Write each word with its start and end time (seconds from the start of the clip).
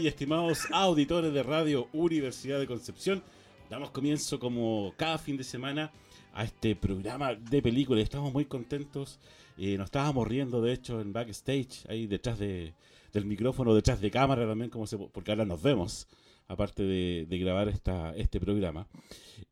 Y 0.00 0.06
estimados 0.06 0.66
auditores 0.70 1.32
de 1.32 1.42
Radio 1.42 1.88
Universidad 1.92 2.60
de 2.60 2.66
Concepción. 2.66 3.22
Damos 3.68 3.90
comienzo 3.90 4.38
como 4.38 4.92
cada 4.96 5.18
fin 5.18 5.36
de 5.36 5.44
semana 5.44 5.90
a 6.32 6.44
este 6.44 6.76
programa 6.76 7.34
de 7.34 7.60
películas. 7.60 8.04
Estamos 8.04 8.32
muy 8.32 8.44
contentos. 8.44 9.18
Eh, 9.56 9.76
nos 9.76 9.86
estábamos 9.86 10.28
riendo, 10.28 10.62
de 10.62 10.72
hecho, 10.72 11.00
en 11.00 11.12
backstage, 11.12 11.84
ahí 11.88 12.06
detrás 12.06 12.38
de, 12.38 12.74
del 13.12 13.24
micrófono, 13.24 13.74
detrás 13.74 14.00
de 14.00 14.10
cámara 14.10 14.46
también, 14.46 14.70
como 14.70 14.86
se, 14.86 14.96
porque 14.98 15.32
ahora 15.32 15.44
nos 15.44 15.60
vemos, 15.60 16.06
aparte 16.46 16.82
de, 16.84 17.38
grabar 17.38 17.68
esta, 17.68 18.14
este 18.14 18.38
programa. 18.38 18.86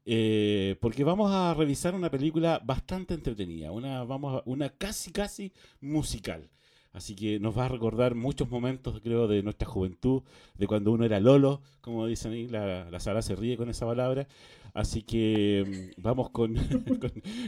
Eh, 0.04 0.76
porque 0.80 1.02
vamos 1.02 1.32
a 1.32 1.54
revisar 1.54 1.94
una 1.94 2.10
película 2.10 2.60
bastante 2.64 3.14
entretenida, 3.14 3.72
una, 3.72 4.04
vamos 4.04 4.42
una 4.46 4.68
casi, 4.68 5.10
casi 5.10 5.52
musical. 5.80 6.48
Así 6.96 7.14
que 7.14 7.38
nos 7.38 7.56
va 7.56 7.66
a 7.66 7.68
recordar 7.68 8.14
muchos 8.14 8.48
momentos, 8.48 9.00
creo, 9.02 9.28
de 9.28 9.42
nuestra 9.42 9.68
juventud, 9.68 10.22
de 10.56 10.66
cuando 10.66 10.92
uno 10.92 11.04
era 11.04 11.20
Lolo, 11.20 11.60
como 11.82 12.06
dicen 12.06 12.32
ahí, 12.32 12.48
la, 12.48 12.90
la 12.90 13.00
sala 13.00 13.20
se 13.20 13.36
ríe 13.36 13.58
con 13.58 13.68
esa 13.68 13.84
palabra. 13.84 14.26
Así 14.72 15.02
que 15.02 15.92
mm, 15.98 16.00
vamos 16.00 16.30
con, 16.32 16.54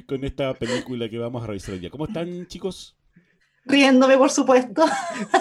con, 0.07 0.25
esta 0.25 0.53
película 0.53 1.09
que 1.09 1.17
vamos 1.17 1.43
a 1.43 1.47
revisar 1.47 1.73
hoy 1.73 1.81
día. 1.81 1.89
¿Cómo 1.89 2.05
están, 2.05 2.47
chicos? 2.47 2.95
Riéndome, 3.65 4.19
por 4.19 4.31
supuesto. 4.31 4.85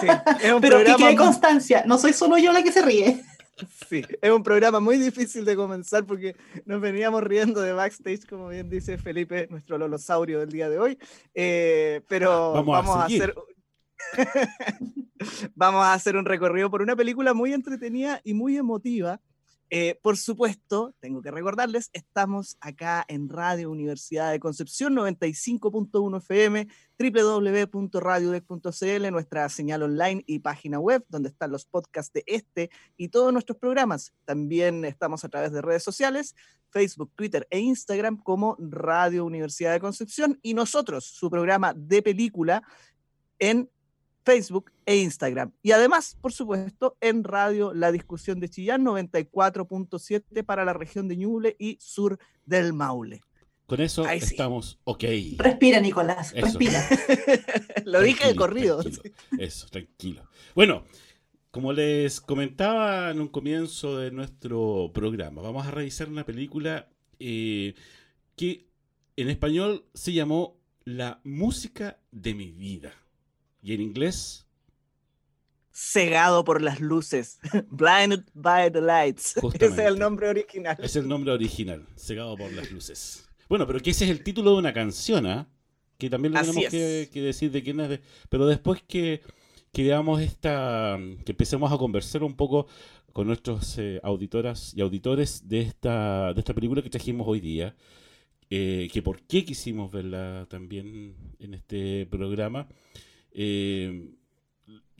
Sí, 0.00 0.06
es 0.42 0.52
un 0.54 0.60
Pero 0.62 0.78
que 0.78 0.96
quede 0.96 1.14
constancia, 1.14 1.84
no 1.84 1.98
soy 1.98 2.14
solo 2.14 2.38
yo 2.38 2.50
la 2.50 2.62
que 2.62 2.72
se 2.72 2.80
ríe. 2.80 3.22
Sí, 3.90 4.04
es 4.22 4.30
un 4.30 4.42
programa 4.42 4.80
muy 4.80 4.96
difícil 4.96 5.44
de 5.44 5.54
comenzar 5.54 6.06
porque 6.06 6.34
nos 6.64 6.80
veníamos 6.80 7.22
riendo 7.24 7.60
de 7.60 7.74
backstage, 7.74 8.24
como 8.26 8.48
bien 8.48 8.70
dice 8.70 8.96
Felipe, 8.96 9.48
nuestro 9.50 9.76
lolosaurio 9.76 10.40
del 10.40 10.48
día 10.48 10.70
de 10.70 10.78
hoy. 10.78 10.98
Eh, 11.34 12.00
pero 12.08 12.64
vamos, 12.64 12.96
a 12.96 13.04
hacer 13.04 13.34
Vamos 15.54 15.84
a 15.84 15.94
hacer 15.94 16.16
un 16.16 16.24
recorrido 16.24 16.70
por 16.70 16.82
una 16.82 16.96
película 16.96 17.34
muy 17.34 17.52
entretenida 17.52 18.20
y 18.24 18.34
muy 18.34 18.56
emotiva. 18.56 19.20
Eh, 19.70 19.98
por 20.00 20.16
supuesto, 20.16 20.94
tengo 20.98 21.20
que 21.20 21.30
recordarles, 21.30 21.90
estamos 21.92 22.56
acá 22.58 23.04
en 23.06 23.28
Radio 23.28 23.70
Universidad 23.70 24.30
de 24.30 24.40
Concepción 24.40 24.96
95.1 24.96 26.16
FM, 26.16 26.68
www.radiodec.cl, 26.98 29.10
nuestra 29.10 29.46
señal 29.50 29.82
online 29.82 30.24
y 30.26 30.38
página 30.38 30.80
web 30.80 31.04
donde 31.10 31.28
están 31.28 31.50
los 31.50 31.66
podcasts 31.66 32.14
de 32.14 32.24
este 32.26 32.70
y 32.96 33.08
todos 33.08 33.30
nuestros 33.30 33.58
programas. 33.58 34.14
También 34.24 34.86
estamos 34.86 35.22
a 35.26 35.28
través 35.28 35.52
de 35.52 35.60
redes 35.60 35.82
sociales, 35.82 36.34
Facebook, 36.70 37.12
Twitter 37.14 37.46
e 37.50 37.58
Instagram 37.58 38.16
como 38.22 38.56
Radio 38.58 39.26
Universidad 39.26 39.72
de 39.72 39.80
Concepción 39.80 40.38
y 40.40 40.54
nosotros, 40.54 41.04
su 41.04 41.28
programa 41.28 41.74
de 41.74 42.00
película 42.00 42.62
en 43.38 43.68
Facebook 44.28 44.70
e 44.84 44.96
Instagram. 44.98 45.52
Y 45.62 45.70
además, 45.70 46.18
por 46.20 46.34
supuesto, 46.34 46.98
en 47.00 47.24
radio 47.24 47.72
La 47.72 47.90
Discusión 47.90 48.40
de 48.40 48.50
Chillán 48.50 48.84
94.7 48.84 50.44
para 50.44 50.66
la 50.66 50.74
región 50.74 51.08
de 51.08 51.16
Ñuble 51.16 51.56
y 51.58 51.78
sur 51.80 52.18
del 52.44 52.74
Maule. 52.74 53.22
Con 53.64 53.80
eso 53.80 54.06
estamos 54.06 54.80
ok. 54.84 55.04
Respira, 55.38 55.80
Nicolás, 55.80 56.34
respira. 56.34 56.86
Lo 57.86 58.02
dije 58.02 58.28
de 58.28 58.36
corrido. 58.36 58.82
Eso, 59.38 59.66
tranquilo. 59.68 60.28
Bueno, 60.54 60.84
como 61.50 61.72
les 61.72 62.20
comentaba 62.20 63.10
en 63.10 63.22
un 63.22 63.28
comienzo 63.28 63.96
de 63.96 64.10
nuestro 64.10 64.90
programa, 64.92 65.40
vamos 65.40 65.66
a 65.66 65.70
revisar 65.70 66.10
una 66.10 66.26
película 66.26 66.90
eh, 67.18 67.74
que 68.36 68.68
en 69.16 69.30
español 69.30 69.86
se 69.94 70.12
llamó 70.12 70.60
La 70.84 71.22
música 71.24 71.98
de 72.10 72.34
mi 72.34 72.52
vida. 72.52 72.92
¿Y 73.62 73.74
en 73.74 73.80
inglés? 73.80 74.46
Cegado 75.72 76.44
por 76.44 76.60
las 76.60 76.80
luces. 76.80 77.38
Blinded 77.70 78.24
by 78.34 78.70
the 78.72 78.80
lights. 78.80 79.36
Ese 79.54 79.66
es 79.66 79.78
el 79.78 79.98
nombre 79.98 80.28
original. 80.28 80.76
Es 80.82 80.96
el 80.96 81.06
nombre 81.06 81.32
original. 81.32 81.86
Cegado 81.96 82.36
por 82.36 82.52
las 82.52 82.70
luces. 82.70 83.28
Bueno, 83.48 83.66
pero 83.66 83.80
que 83.80 83.90
ese 83.90 84.04
es 84.04 84.10
el 84.10 84.22
título 84.22 84.50
de 84.52 84.56
una 84.58 84.74
canción, 84.74 85.26
¿ah? 85.26 85.48
Que 85.96 86.10
también 86.10 86.34
lo 86.34 86.40
tenemos 86.40 86.66
que, 86.66 87.08
decir 87.14 87.50
de 87.50 87.62
quién 87.62 87.80
es. 87.80 88.00
Pero 88.28 88.46
después 88.46 88.82
que, 88.86 89.22
que 89.72 89.90
esta. 90.20 90.98
que 91.24 91.32
empecemos 91.32 91.72
a 91.72 91.78
conversar 91.78 92.22
un 92.24 92.36
poco 92.36 92.66
con 93.12 93.26
nuestros 93.26 93.78
eh, 93.78 94.00
auditoras 94.02 94.74
y 94.76 94.80
auditores 94.80 95.48
de 95.48 95.60
esta, 95.60 96.34
de 96.34 96.40
esta 96.40 96.54
película 96.54 96.82
que 96.82 96.90
trajimos 96.90 97.26
hoy 97.26 97.40
día. 97.40 97.74
Eh, 98.50 98.88
que 98.92 99.02
por 99.02 99.22
qué 99.22 99.44
quisimos 99.44 99.90
verla 99.92 100.46
también 100.50 101.14
en 101.38 101.54
este 101.54 102.06
programa. 102.10 102.68
Eh, 103.32 104.10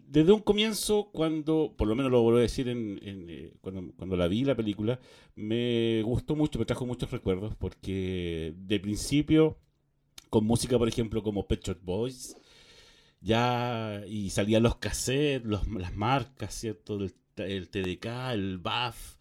desde 0.08 0.32
un 0.32 0.40
comienzo, 0.40 1.10
cuando, 1.12 1.74
por 1.76 1.86
lo 1.86 1.94
menos 1.94 2.10
lo 2.10 2.22
vuelvo 2.22 2.38
a 2.38 2.42
decir 2.42 2.68
en, 2.68 2.98
eh, 3.02 3.52
cuando, 3.60 4.16
la 4.16 4.26
vi 4.26 4.42
la 4.42 4.56
película, 4.56 4.98
me 5.34 6.02
gustó 6.02 6.34
mucho, 6.34 6.58
me 6.58 6.64
trajo 6.64 6.86
muchos 6.86 7.10
recuerdos, 7.10 7.54
porque 7.56 8.54
de 8.56 8.80
principio, 8.80 9.58
con 10.30 10.46
música, 10.46 10.78
por 10.78 10.88
ejemplo, 10.88 11.22
como 11.22 11.46
Pet 11.46 11.62
Shop 11.62 11.78
Boys, 11.82 12.36
ya, 13.20 14.02
y 14.08 14.30
salían 14.30 14.62
los 14.62 14.76
cassettes, 14.76 15.46
las 15.46 15.94
marcas, 15.94 16.54
¿cierto? 16.54 16.98
El, 17.36 17.68
TDK, 17.68 18.06
el 18.32 18.58
BAF, 18.58 19.16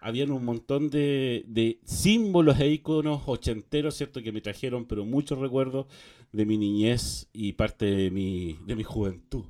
habían 0.00 0.30
un 0.30 0.44
montón 0.44 0.90
de, 0.90 1.44
de, 1.48 1.80
símbolos 1.84 2.60
e 2.60 2.68
iconos 2.68 3.22
ochenteros, 3.24 3.94
¿cierto? 3.94 4.22
Que 4.22 4.32
me 4.32 4.42
trajeron, 4.42 4.84
pero 4.84 5.06
muchos 5.06 5.38
recuerdos 5.38 5.86
de 6.32 6.46
mi 6.46 6.58
niñez 6.58 7.28
y 7.32 7.52
parte 7.52 7.86
de 7.86 8.10
mi, 8.10 8.58
de 8.66 8.76
mi 8.76 8.82
juventud. 8.82 9.44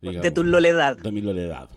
de 0.00 0.30
tu 0.30 0.44
loledad. 0.44 0.96
De 0.96 1.12
mi 1.12 1.20
loledad. 1.20 1.68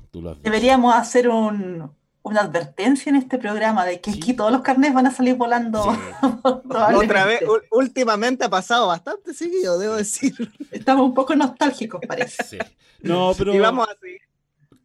Deberíamos 0.43 0.95
hacer 0.95 1.27
un, 1.29 1.91
una 2.23 2.41
advertencia 2.41 3.09
en 3.09 3.17
este 3.17 3.37
programa 3.37 3.85
de 3.85 3.99
que 3.99 4.11
aquí 4.11 4.33
todos 4.33 4.51
los 4.51 4.61
carnets 4.61 4.93
van 4.93 5.07
a 5.07 5.11
salir 5.11 5.35
volando. 5.35 5.83
Otra 6.43 7.25
vez, 7.25 7.41
últimamente 7.71 8.45
ha 8.45 8.49
pasado 8.49 8.87
bastante 8.87 9.33
seguido, 9.33 9.77
debo 9.77 9.95
decir. 9.95 10.33
Estamos 10.71 11.05
un 11.05 11.13
poco 11.13 11.35
nostálgicos, 11.35 12.01
parece. 12.07 12.59
No, 13.01 13.33
pero. 13.37 13.53
Y 13.53 13.59
vamos 13.59 13.87
así. 13.89 14.17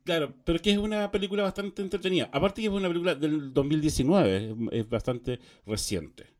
Claro, 0.04 0.32
pero 0.44 0.56
es 0.56 0.62
que 0.62 0.72
es 0.72 0.78
una 0.78 1.10
película 1.10 1.42
bastante 1.42 1.82
entretenida. 1.82 2.30
Aparte 2.32 2.62
que 2.62 2.68
es 2.68 2.72
una 2.72 2.88
película 2.88 3.14
del 3.14 3.52
2019, 3.52 4.56
es 4.72 4.88
bastante 4.88 5.38
reciente. 5.66 6.37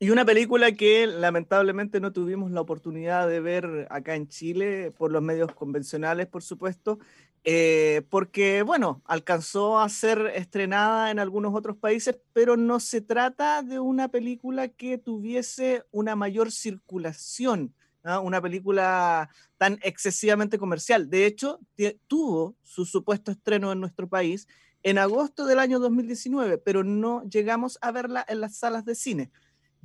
Y 0.00 0.10
una 0.10 0.24
película 0.24 0.70
que 0.70 1.08
lamentablemente 1.08 1.98
no 1.98 2.12
tuvimos 2.12 2.52
la 2.52 2.60
oportunidad 2.60 3.26
de 3.26 3.40
ver 3.40 3.88
acá 3.90 4.14
en 4.14 4.28
Chile 4.28 4.92
por 4.92 5.10
los 5.10 5.22
medios 5.22 5.52
convencionales, 5.54 6.28
por 6.28 6.44
supuesto, 6.44 7.00
eh, 7.42 8.02
porque, 8.08 8.62
bueno, 8.62 9.02
alcanzó 9.06 9.80
a 9.80 9.88
ser 9.88 10.32
estrenada 10.36 11.10
en 11.10 11.18
algunos 11.18 11.52
otros 11.52 11.76
países, 11.76 12.16
pero 12.32 12.56
no 12.56 12.78
se 12.78 13.00
trata 13.00 13.62
de 13.64 13.80
una 13.80 14.06
película 14.06 14.68
que 14.68 14.98
tuviese 14.98 15.82
una 15.90 16.14
mayor 16.14 16.52
circulación, 16.52 17.74
una 18.22 18.40
película 18.40 19.28
tan 19.56 19.80
excesivamente 19.82 20.58
comercial. 20.58 21.10
De 21.10 21.26
hecho, 21.26 21.58
tuvo 22.06 22.54
su 22.62 22.86
supuesto 22.86 23.32
estreno 23.32 23.72
en 23.72 23.80
nuestro 23.80 24.08
país 24.08 24.46
en 24.84 24.98
agosto 24.98 25.44
del 25.44 25.58
año 25.58 25.80
2019, 25.80 26.58
pero 26.58 26.84
no 26.84 27.24
llegamos 27.24 27.78
a 27.82 27.90
verla 27.90 28.24
en 28.28 28.40
las 28.40 28.56
salas 28.56 28.84
de 28.84 28.94
cine. 28.94 29.30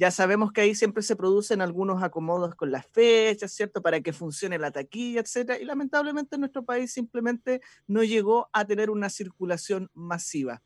Ya 0.03 0.11
sabemos 0.11 0.51
que 0.51 0.59
ahí 0.59 0.75
siempre 0.75 1.01
se 1.01 1.15
producen 1.15 1.61
algunos 1.61 2.03
acomodos 2.03 2.55
con 2.55 2.73
las 2.73 2.85
fechas, 2.87 3.53
¿cierto? 3.53 3.81
Para 3.81 4.01
que 4.01 4.11
funcione 4.11 4.59
la 4.59 4.69
taquilla, 4.69 5.21
etcétera. 5.21 5.57
Y 5.57 5.63
lamentablemente 5.63 6.35
en 6.35 6.41
nuestro 6.41 6.65
país 6.65 6.91
simplemente 6.91 7.61
no 7.87 8.03
llegó 8.03 8.49
a 8.51 8.65
tener 8.65 8.89
una 8.89 9.09
circulación 9.09 9.89
masiva. 9.93 10.61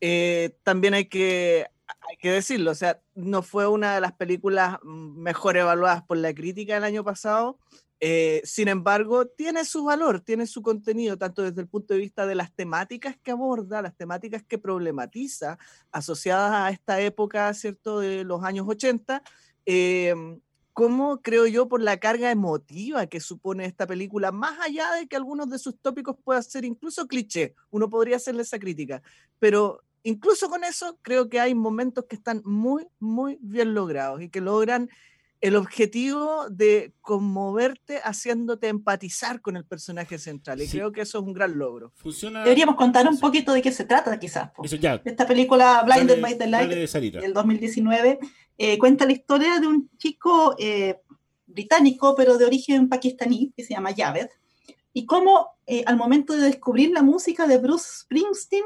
Eh, 0.00 0.56
también 0.62 0.94
hay 0.94 1.04
que, 1.04 1.66
hay 2.08 2.16
que 2.16 2.30
decirlo, 2.30 2.70
o 2.70 2.74
sea, 2.74 2.98
no 3.14 3.42
fue 3.42 3.68
una 3.68 3.94
de 3.94 4.00
las 4.00 4.14
películas 4.14 4.78
mejor 4.82 5.58
evaluadas 5.58 6.02
por 6.04 6.16
la 6.16 6.32
crítica 6.32 6.78
el 6.78 6.84
año 6.84 7.04
pasado, 7.04 7.58
eh, 7.98 8.42
sin 8.44 8.68
embargo, 8.68 9.26
tiene 9.26 9.64
su 9.64 9.84
valor, 9.84 10.20
tiene 10.20 10.46
su 10.46 10.60
contenido, 10.60 11.16
tanto 11.16 11.42
desde 11.42 11.62
el 11.62 11.68
punto 11.68 11.94
de 11.94 12.00
vista 12.00 12.26
de 12.26 12.34
las 12.34 12.52
temáticas 12.52 13.16
que 13.22 13.30
aborda, 13.30 13.80
las 13.80 13.96
temáticas 13.96 14.42
que 14.42 14.58
problematiza, 14.58 15.58
asociadas 15.92 16.52
a 16.52 16.70
esta 16.70 17.00
época, 17.00 17.52
¿cierto?, 17.54 18.00
de 18.00 18.24
los 18.24 18.44
años 18.44 18.66
80, 18.68 19.22
em, 19.64 20.40
como 20.74 21.22
creo 21.22 21.46
yo 21.46 21.68
por 21.68 21.80
la 21.80 21.96
carga 21.96 22.30
emotiva 22.30 23.06
que 23.06 23.20
supone 23.20 23.64
esta 23.64 23.86
película, 23.86 24.30
más 24.30 24.60
allá 24.60 24.92
de 24.92 25.06
que 25.06 25.16
algunos 25.16 25.48
de 25.48 25.58
sus 25.58 25.78
tópicos 25.80 26.16
puedan 26.22 26.42
ser 26.42 26.66
incluso 26.66 27.06
cliché, 27.06 27.54
uno 27.70 27.88
podría 27.88 28.16
hacerle 28.16 28.42
esa 28.42 28.58
crítica, 28.58 29.02
pero 29.38 29.82
incluso 30.02 30.50
con 30.50 30.64
eso 30.64 30.98
creo 31.00 31.30
que 31.30 31.40
hay 31.40 31.54
momentos 31.54 32.04
que 32.04 32.16
están 32.16 32.42
muy, 32.44 32.86
muy 33.00 33.38
bien 33.40 33.72
logrados 33.72 34.20
y 34.20 34.28
que 34.28 34.42
logran 34.42 34.90
el 35.40 35.56
objetivo 35.56 36.48
de 36.50 36.92
conmoverte 37.00 38.00
haciéndote 38.02 38.68
empatizar 38.68 39.40
con 39.40 39.56
el 39.56 39.64
personaje 39.64 40.18
central. 40.18 40.62
Y 40.62 40.68
creo 40.68 40.92
que 40.92 41.02
eso 41.02 41.18
es 41.18 41.24
un 41.24 41.32
gran 41.32 41.58
logro. 41.58 41.92
Deberíamos 42.04 42.76
contar 42.76 43.06
un 43.08 43.18
poquito 43.18 43.52
de 43.52 43.62
qué 43.62 43.70
se 43.70 43.84
trata, 43.84 44.18
quizás. 44.18 44.50
Esta 45.04 45.26
película 45.26 45.82
Blinded 45.84 46.20
by 46.20 46.38
the 46.38 46.46
Light 46.46 46.70
del 46.70 47.32
2019 47.32 48.18
eh, 48.58 48.78
cuenta 48.78 49.04
la 49.04 49.12
historia 49.12 49.60
de 49.60 49.66
un 49.66 49.90
chico 49.98 50.54
eh, 50.58 51.00
británico, 51.46 52.14
pero 52.16 52.38
de 52.38 52.46
origen 52.46 52.88
pakistaní, 52.88 53.52
que 53.56 53.64
se 53.64 53.74
llama 53.74 53.94
Javed, 53.94 54.28
y 54.92 55.04
cómo 55.04 55.58
eh, 55.66 55.84
al 55.86 55.96
momento 55.96 56.32
de 56.32 56.42
descubrir 56.42 56.90
la 56.90 57.02
música 57.02 57.46
de 57.46 57.58
Bruce 57.58 57.86
Springsteen, 58.00 58.64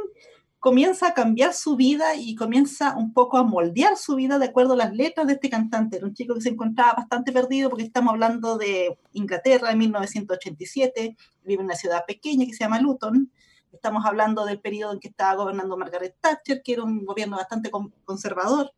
comienza 0.61 1.09
a 1.09 1.15
cambiar 1.15 1.55
su 1.55 1.75
vida 1.75 2.15
y 2.15 2.35
comienza 2.35 2.95
un 2.95 3.15
poco 3.15 3.39
a 3.39 3.43
moldear 3.43 3.97
su 3.97 4.15
vida 4.15 4.39
de 4.39 4.45
acuerdo 4.47 4.75
a 4.75 4.77
las 4.77 4.95
letras 4.95 5.27
de 5.27 5.33
este 5.33 5.49
cantante. 5.49 5.97
Era 5.97 6.07
un 6.07 6.15
chico 6.15 6.35
que 6.35 6.43
se 6.43 6.51
encontraba 6.51 6.93
bastante 6.93 7.33
perdido 7.33 7.71
porque 7.71 7.85
estamos 7.85 8.12
hablando 8.12 8.59
de 8.59 8.99
Inglaterra 9.15 9.73
en 9.73 9.79
1987, 9.79 11.17
vive 11.45 11.61
en 11.61 11.65
una 11.65 11.77
ciudad 11.77 12.05
pequeña 12.07 12.45
que 12.45 12.53
se 12.53 12.59
llama 12.59 12.79
Luton. 12.79 13.33
Estamos 13.73 14.05
hablando 14.05 14.45
del 14.45 14.61
periodo 14.61 14.93
en 14.93 15.01
que 15.01 15.09
estaba 15.09 15.35
gobernando 15.35 15.79
Margaret 15.79 16.15
Thatcher, 16.21 16.61
que 16.62 16.75
era 16.75 16.85
un 16.85 17.07
gobierno 17.07 17.39
bastante 17.39 17.71
conservador, 18.05 18.73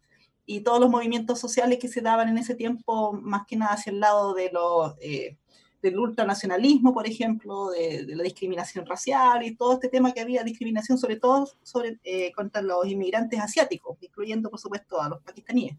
y 0.47 0.61
todos 0.61 0.79
los 0.79 0.91
movimientos 0.91 1.41
sociales 1.41 1.79
que 1.81 1.89
se 1.89 2.01
daban 2.01 2.29
en 2.29 2.39
ese 2.39 2.55
tiempo, 2.55 3.13
más 3.13 3.45
que 3.47 3.57
nada 3.57 3.73
hacia 3.73 3.91
el 3.91 4.01
lado 4.01 4.35
de 4.35 4.51
los... 4.53 4.95
Eh, 5.01 5.37
del 5.83 5.99
ultranacionalismo, 5.99 6.95
por 6.95 7.07
ejemplo, 7.07 7.71
de, 7.71 8.07
la 8.07 8.23
discriminación 8.23 8.87
racial 8.87 9.45
y 9.45 9.57
todo 9.57 9.75
este 9.75 9.89
tema 9.89 10.13
que 10.13 10.21
había 10.21 10.45
discriminación 10.45 10.97
sobre 10.97 11.17
todo 11.17 11.49
sobre, 11.63 11.99
eh, 12.05 12.31
contra 12.33 12.63
los 12.63 12.87
inmigrantes 12.87 13.41
asiáticos, 13.41 13.99
incluyendo 14.01 14.49
por 14.49 14.61
supuesto 14.61 15.03
a 15.03 15.09
los 15.09 15.21
pakistaníes. 15.23 15.77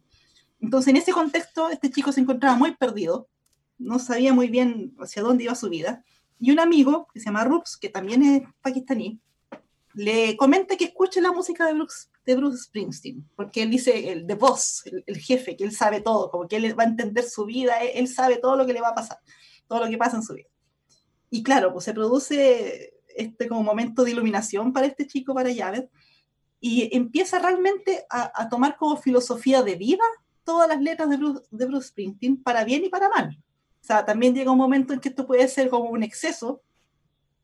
Entonces 0.60 0.90
en 0.90 0.98
ese 0.98 1.14
contexto 1.14 1.70
este 1.70 1.90
chico 1.90 2.12
se 2.12 2.20
encontraba 2.20 2.58
muy 2.58 2.76
perdido, 2.76 3.30
no 3.78 3.98
sabía 3.98 4.34
muy 4.34 4.50
bien 4.50 4.94
hacia 5.00 5.24
dónde 5.24 5.46
iba 5.46 5.56
su 5.56 5.70
vida, 5.70 6.04
y 6.40 6.52
un 6.52 6.60
amigo 6.60 7.08
que 7.14 7.22
se 7.22 7.26
llama 7.28 7.46
Rups, 7.46 7.78
que 7.78 7.88
también 7.88 8.24
es 8.24 8.42
pakistaní, 8.62 9.22
le 9.94 10.36
comenta 10.36 10.76
que 10.76 10.86
escuche 10.86 11.22
la 11.22 11.32
música 11.32 11.66
de 11.66 11.74
Bruce, 11.74 12.08
de 12.26 12.36
Bruce 12.36 12.64
Springsteen, 12.64 13.30
porque 13.36 13.62
él 13.62 13.70
dice, 13.70 14.12
el 14.12 14.28
de 14.28 14.36
voz, 14.36 14.84
el, 15.06 15.18
jefe, 15.18 15.56
que 15.56 15.64
él 15.64 15.72
sabe 15.72 16.02
todo, 16.02 16.30
como 16.32 16.48
que 16.48 16.58
él 16.58 16.78
va 16.78 16.84
a 16.84 16.88
entender 16.88 17.24
su 17.24 17.46
vida, 17.46 17.78
él 17.78 18.08
sabe 18.08 18.38
todo 18.38 18.58
lo 18.58 18.66
que 18.66 18.74
le 18.74 18.82
va 18.82 18.90
a 18.90 18.96
pasar 18.96 19.20
todo 19.68 19.84
lo 19.84 19.90
que 19.90 19.98
pasa 19.98 20.18
en 20.18 20.24
su 20.24 20.34
vida. 20.34 20.50
Y 21.30 21.44
claro, 21.44 21.74
pues 21.74 21.86
se 21.86 21.94
produce 21.94 22.94
este 23.16 23.48
como 23.48 23.64
momento 23.64 24.04
de 24.04 24.12
iluminación 24.12 24.74
para 24.74 24.88
este 24.88 25.08
chico, 25.08 25.34
para 25.34 25.54
Javed, 25.54 25.86
y 26.60 26.96
empieza 26.96 27.40
realmente 27.40 28.06
a, 28.10 28.48
tomar 28.50 28.78
como 28.78 28.96
filosofía 28.96 29.64
de 29.64 29.76
vida 29.76 30.04
todas 30.44 30.70
las 30.70 30.82
letras 30.82 31.10
de 31.10 31.18
Bruce, 31.18 31.46
de 31.52 31.66
Bruce 31.66 31.90
Springsteen, 31.90 32.42
para 32.42 32.64
bien 32.64 32.86
y 32.86 32.90
para 32.90 33.10
mal. 33.10 33.38
O 33.82 33.86
sea, 33.86 34.06
también 34.06 34.34
llega 34.34 34.52
un 34.52 34.58
momento 34.58 34.94
en 34.94 35.00
que 35.00 35.10
esto 35.10 35.28
puede 35.28 35.48
ser 35.48 35.70
como 35.70 35.90
un 35.90 36.04
exceso, 36.04 36.62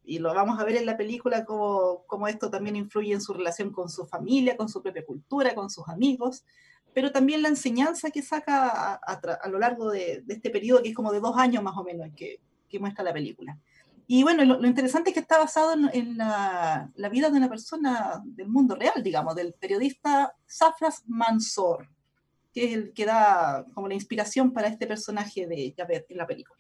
y 0.03 0.19
lo 0.19 0.33
vamos 0.33 0.59
a 0.59 0.63
ver 0.63 0.77
en 0.77 0.85
la 0.85 0.97
película 0.97 1.45
como, 1.45 2.03
como 2.07 2.27
esto 2.27 2.49
también 2.49 2.75
influye 2.75 3.13
en 3.13 3.21
su 3.21 3.33
relación 3.33 3.71
con 3.71 3.89
su 3.89 4.05
familia, 4.05 4.55
con 4.55 4.69
su 4.69 4.81
propia 4.81 5.05
cultura, 5.05 5.53
con 5.53 5.69
sus 5.69 5.87
amigos, 5.89 6.45
pero 6.93 7.11
también 7.11 7.41
la 7.41 7.49
enseñanza 7.49 8.11
que 8.11 8.21
saca 8.21 8.95
a, 8.95 9.47
lo 9.49 9.59
largo 9.59 9.91
de, 9.91 10.23
este 10.27 10.49
periodo, 10.49 10.81
que 10.81 10.89
es 10.89 10.95
como 10.95 11.11
de 11.11 11.19
dos 11.19 11.37
años 11.37 11.63
más 11.63 11.77
o 11.77 11.83
menos, 11.83 12.09
que, 12.15 12.39
que 12.69 12.79
muestra 12.79 13.03
la 13.03 13.13
película. 13.13 13.57
Y 14.07 14.23
bueno, 14.23 14.43
lo, 14.43 14.65
interesante 14.65 15.11
es 15.11 15.13
que 15.13 15.19
está 15.19 15.37
basado 15.37 15.75
en, 15.93 16.17
la, 16.17 16.89
la, 16.95 17.09
vida 17.09 17.29
de 17.29 17.37
una 17.37 17.47
persona 17.47 18.19
del 18.25 18.47
mundo 18.47 18.75
real, 18.75 19.03
digamos, 19.03 19.35
del 19.35 19.53
periodista 19.53 20.33
Safras 20.47 21.03
Mansour, 21.05 21.87
que 22.51 22.65
es 22.65 22.73
el 22.73 22.91
que 22.93 23.05
da 23.05 23.67
como 23.75 23.87
la 23.87 23.93
inspiración 23.93 24.51
para 24.51 24.67
este 24.67 24.87
personaje 24.87 25.45
de 25.45 25.75
Javed 25.77 26.05
en 26.09 26.17
la 26.17 26.25
película. 26.25 26.59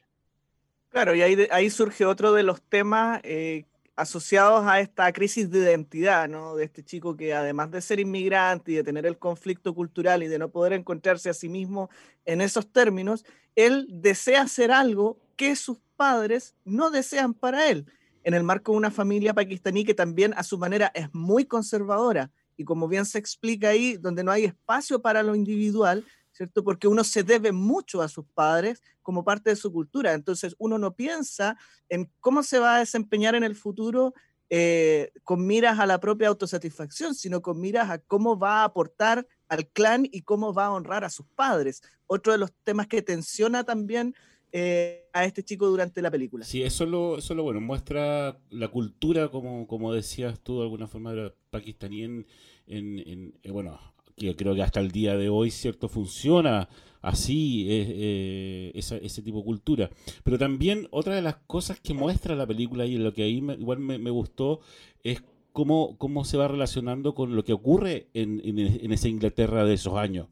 Claro, 0.89 1.15
y 1.15 1.23
ahí, 1.23 1.47
ahí 1.51 1.71
surge 1.71 2.05
otro 2.05 2.33
de 2.33 2.43
los 2.43 2.61
temas 2.61 3.19
eh, 3.23 3.65
asociados 3.99 4.65
a 4.65 4.79
esta 4.79 5.11
crisis 5.11 5.49
de 5.49 5.59
identidad, 5.59 6.29
¿no? 6.29 6.55
De 6.55 6.63
este 6.63 6.83
chico 6.83 7.17
que 7.17 7.33
además 7.33 7.69
de 7.71 7.81
ser 7.81 7.99
inmigrante 7.99 8.71
y 8.71 8.75
de 8.75 8.83
tener 8.83 9.05
el 9.05 9.17
conflicto 9.17 9.75
cultural 9.75 10.23
y 10.23 10.27
de 10.27 10.39
no 10.39 10.49
poder 10.49 10.73
encontrarse 10.73 11.29
a 11.29 11.33
sí 11.33 11.49
mismo 11.49 11.89
en 12.25 12.39
esos 12.39 12.71
términos, 12.71 13.25
él 13.55 13.87
desea 13.89 14.43
hacer 14.43 14.71
algo 14.71 15.19
que 15.35 15.55
sus 15.55 15.79
padres 15.97 16.55
no 16.63 16.91
desean 16.91 17.33
para 17.33 17.69
él, 17.69 17.85
en 18.23 18.33
el 18.33 18.43
marco 18.43 18.71
de 18.71 18.77
una 18.77 18.91
familia 18.91 19.33
pakistaní 19.33 19.83
que 19.83 19.93
también 19.93 20.33
a 20.37 20.43
su 20.43 20.57
manera 20.57 20.91
es 20.93 21.13
muy 21.13 21.45
conservadora 21.45 22.31
y 22.55 22.63
como 22.63 22.87
bien 22.87 23.05
se 23.05 23.17
explica 23.17 23.69
ahí, 23.69 23.97
donde 23.97 24.23
no 24.23 24.31
hay 24.31 24.45
espacio 24.45 25.01
para 25.01 25.23
lo 25.23 25.35
individual, 25.35 26.05
¿cierto? 26.39 26.63
Porque 26.63 26.87
uno 26.87 27.03
se 27.03 27.21
debe 27.21 27.51
mucho 27.51 28.01
a 28.01 28.07
sus 28.07 28.25
padres 28.33 28.81
como 29.01 29.25
parte 29.25 29.49
de 29.49 29.57
su 29.57 29.73
cultura. 29.73 30.13
Entonces 30.13 30.55
uno 30.57 30.77
no 30.77 30.95
piensa 30.95 31.57
en 31.89 32.09
cómo 32.21 32.43
se 32.43 32.59
va 32.59 32.77
a 32.77 32.79
desempeñar 32.79 33.35
en 33.35 33.43
el 33.43 33.55
futuro 33.55 34.13
eh, 34.49 35.11
con 35.25 35.45
miras 35.45 35.79
a 35.79 35.85
la 35.85 35.99
propia 35.99 36.29
autosatisfacción, 36.29 37.13
sino 37.13 37.41
con 37.41 37.59
miras 37.59 37.89
a 37.89 37.97
cómo 37.97 38.39
va 38.39 38.61
a 38.61 38.63
aportar 38.63 39.27
al 39.49 39.67
clan 39.67 40.07
y 40.09 40.21
cómo 40.21 40.53
va 40.53 40.67
a 40.67 40.71
honrar 40.71 41.03
a 41.03 41.09
sus 41.09 41.25
padres. 41.35 41.81
Otro 42.07 42.31
de 42.31 42.37
los 42.37 42.53
temas 42.63 42.87
que 42.87 43.01
tensiona 43.01 43.65
también 43.65 44.15
eh, 44.53 45.09
a 45.11 45.25
este 45.25 45.43
chico 45.43 45.67
durante 45.67 46.01
la 46.01 46.09
película. 46.09 46.45
Sí, 46.45 46.63
eso 46.63 46.85
es 46.85 46.89
lo, 46.89 47.17
eso 47.17 47.35
lo 47.35 47.43
bueno, 47.43 47.59
muestra 47.59 48.39
la 48.49 48.69
cultura, 48.69 49.29
como, 49.29 49.67
como 49.67 49.93
decías 49.93 50.39
tú 50.39 50.59
de 50.59 50.63
alguna 50.63 50.87
forma, 50.87 51.33
pakistaní 51.49 52.03
en, 52.03 52.25
en, 52.65 53.33
eh, 53.43 53.51
bueno, 53.51 53.77
que 54.19 54.35
creo 54.35 54.53
que 54.53 54.61
hasta 54.61 54.79
el 54.79 54.91
día 54.91 55.17
de 55.17 55.29
hoy, 55.29 55.49
¿cierto? 55.49 55.87
Funciona 55.87 56.69
así 57.01 57.65
eh, 57.69 58.71
ese 58.75 59.21
tipo 59.21 59.37
de 59.37 59.43
cultura. 59.43 59.89
Pero 60.23 60.37
también 60.37 60.87
otra 60.91 61.15
de 61.15 61.21
las 61.21 61.37
cosas 61.47 61.79
que 61.79 61.93
muestra 61.93 62.35
la 62.35 62.45
película 62.45 62.85
y 62.85 62.97
lo 62.97 63.13
que 63.13 63.23
ahí 63.23 63.43
igual 63.57 63.79
me, 63.79 64.09
gustó 64.11 64.59
es 65.03 65.23
cómo, 65.53 65.97
cómo 65.97 66.25
se 66.25 66.37
va 66.37 66.47
relacionando 66.47 67.15
con 67.15 67.35
lo 67.35 67.43
que 67.43 67.53
ocurre 67.53 68.07
en, 68.13 68.41
en, 68.43 68.91
esa 68.91 69.07
Inglaterra 69.07 69.63
de 69.63 69.73
esos 69.73 69.95
años. 69.95 70.27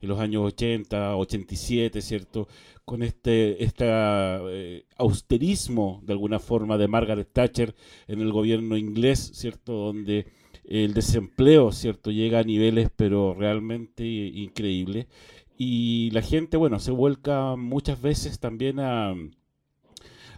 En 0.00 0.08
los 0.08 0.20
años 0.20 0.44
80, 0.44 1.16
87, 1.16 2.02
¿cierto? 2.02 2.46
Con 2.84 3.02
este, 3.02 3.64
este 3.64 4.84
austerismo, 4.98 6.02
de 6.04 6.12
alguna 6.12 6.38
forma, 6.38 6.76
de 6.76 6.88
Margaret 6.88 7.28
Thatcher 7.32 7.74
en 8.06 8.20
el 8.20 8.30
gobierno 8.30 8.76
inglés, 8.76 9.30
¿cierto? 9.34 9.72
Donde 9.72 10.26
el 10.64 10.94
desempleo, 10.94 11.72
¿cierto? 11.72 12.10
Llega 12.10 12.40
a 12.40 12.44
niveles 12.44 12.90
pero 12.94 13.34
realmente 13.34 14.04
increíbles. 14.04 15.06
Y 15.56 16.10
la 16.10 16.22
gente, 16.22 16.56
bueno, 16.56 16.80
se 16.80 16.90
vuelca 16.90 17.56
muchas 17.56 18.00
veces 18.02 18.40
también 18.40 18.80
a, 18.80 19.14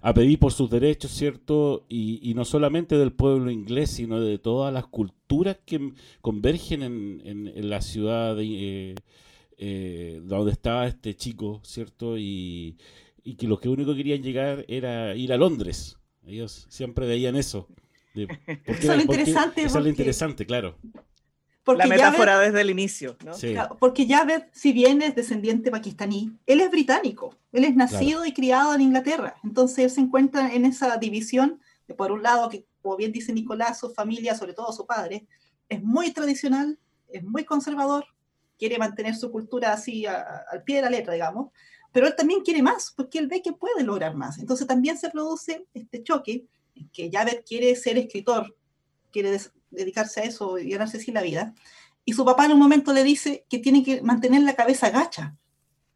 a 0.03 0.15
pedir 0.15 0.39
por 0.39 0.53
sus 0.53 0.69
derechos, 0.71 1.11
¿cierto? 1.13 1.87
Y, 1.89 2.33
no 2.35 2.45
solamente 2.45 2.99
del 2.99 3.13
pueblo 3.13 3.51
inglés, 3.51 3.91
sino 3.91 4.21
de 4.21 4.39
todas 4.39 4.73
las 4.73 4.87
culturas 4.87 5.59
que 5.65 5.93
convergen 6.21 6.83
en, 6.83 7.23
en, 7.25 7.71
la 7.71 7.81
ciudad 7.81 8.37
de, 8.37 8.45
eh, 8.91 8.95
eh, 9.59 10.21
donde 10.25 10.53
estaba 10.53 10.87
este 10.87 11.15
chico, 11.17 11.61
¿cierto? 11.65 12.19
Y, 12.19 12.77
que 13.39 13.49
lo 13.49 13.59
que 13.59 13.69
único 13.69 13.95
querían 13.95 14.23
llegar 14.23 14.65
era 14.69 15.17
ir 15.17 15.33
a 15.33 15.37
Londres. 15.37 15.97
Ellos 16.27 16.67
siempre 16.69 17.07
veían 17.07 17.37
eso 17.37 17.69
eso 18.65 18.93
es 18.93 18.97
lo 18.97 19.03
interesante. 19.03 19.63
Eso 19.63 19.79
es 19.79 19.85
lo 19.85 19.91
interesante, 19.91 20.47
claro. 20.47 20.77
la 21.67 21.87
metáfora 21.87 22.39
desde 22.39 22.61
el 22.61 22.71
inicio, 22.71 23.17
¿no? 23.25 23.35
Porque 23.79 24.07
Javed, 24.07 24.45
si 24.53 24.73
bien 24.73 25.03
es 25.03 25.15
descendiente 25.15 25.71
pakistaní, 25.71 26.33
él 26.47 26.61
es 26.61 26.71
británico. 26.71 27.35
Él 27.53 27.65
es 27.65 27.75
nacido 27.75 28.25
y 28.25 28.33
criado 28.33 28.75
en 28.75 28.81
Inglaterra. 28.83 29.37
Entonces 29.45 29.79
él 29.79 29.91
se 29.91 30.01
encuentra 30.01 30.53
en 30.55 30.65
esa 30.65 30.97
división 30.97 31.61
por 31.95 32.13
un 32.13 32.23
lado, 32.23 32.49
que 32.49 32.67
como 32.83 32.97
bien 32.97 33.13
dice 33.13 33.33
Nicolás, 33.33 33.79
su 33.79 33.91
familia, 33.91 34.35
sobre 34.35 34.55
todo 34.55 34.73
su 34.73 34.87
padre, 34.87 35.27
es 35.69 35.83
muy 35.83 36.13
tradicional, 36.13 36.79
es 37.09 37.23
muy 37.23 37.45
conservador, 37.45 38.07
quiere 38.59 38.79
mantener 38.79 39.15
su 39.15 39.31
cultura 39.31 39.73
así 39.73 40.07
al 40.07 40.63
pie 40.65 40.77
de 40.77 40.83
la 40.83 40.91
letra, 40.91 41.13
digamos, 41.13 41.53
pero 41.93 42.07
él 42.07 42.15
también 42.17 42.41
quiere 42.43 42.63
más, 42.63 42.93
porque 42.95 43.19
él 43.19 43.27
ve 43.27 43.43
que 43.43 43.53
puede 43.53 43.83
lograr 43.83 44.15
más. 44.15 44.39
Entonces 44.39 44.67
también 44.67 44.99
se 44.99 45.11
produce 45.11 45.67
este 45.75 46.03
choque, 46.03 46.47
que 46.93 47.11
Javed 47.11 47.45
quiere 47.47 47.75
ser 47.77 47.99
escritor, 47.99 48.57
quiere 49.13 49.39
dedicarse 49.71 50.21
a 50.21 50.25
eso 50.25 50.59
y 50.59 50.71
ganarse 50.71 50.99
así 50.99 51.13
la 51.13 51.23
vida, 51.23 51.55
y 52.05 52.13
su 52.13 52.25
papá 52.25 52.47
en 52.47 52.53
un 52.53 52.59
momento 52.59 52.93
le 52.93 53.03
dice 53.03 53.45
que 53.49 53.59
tiene 53.59 53.83
que 53.83 54.01
mantener 54.03 54.43
la 54.43 54.55
cabeza 54.55 54.91
gacha, 54.91 55.37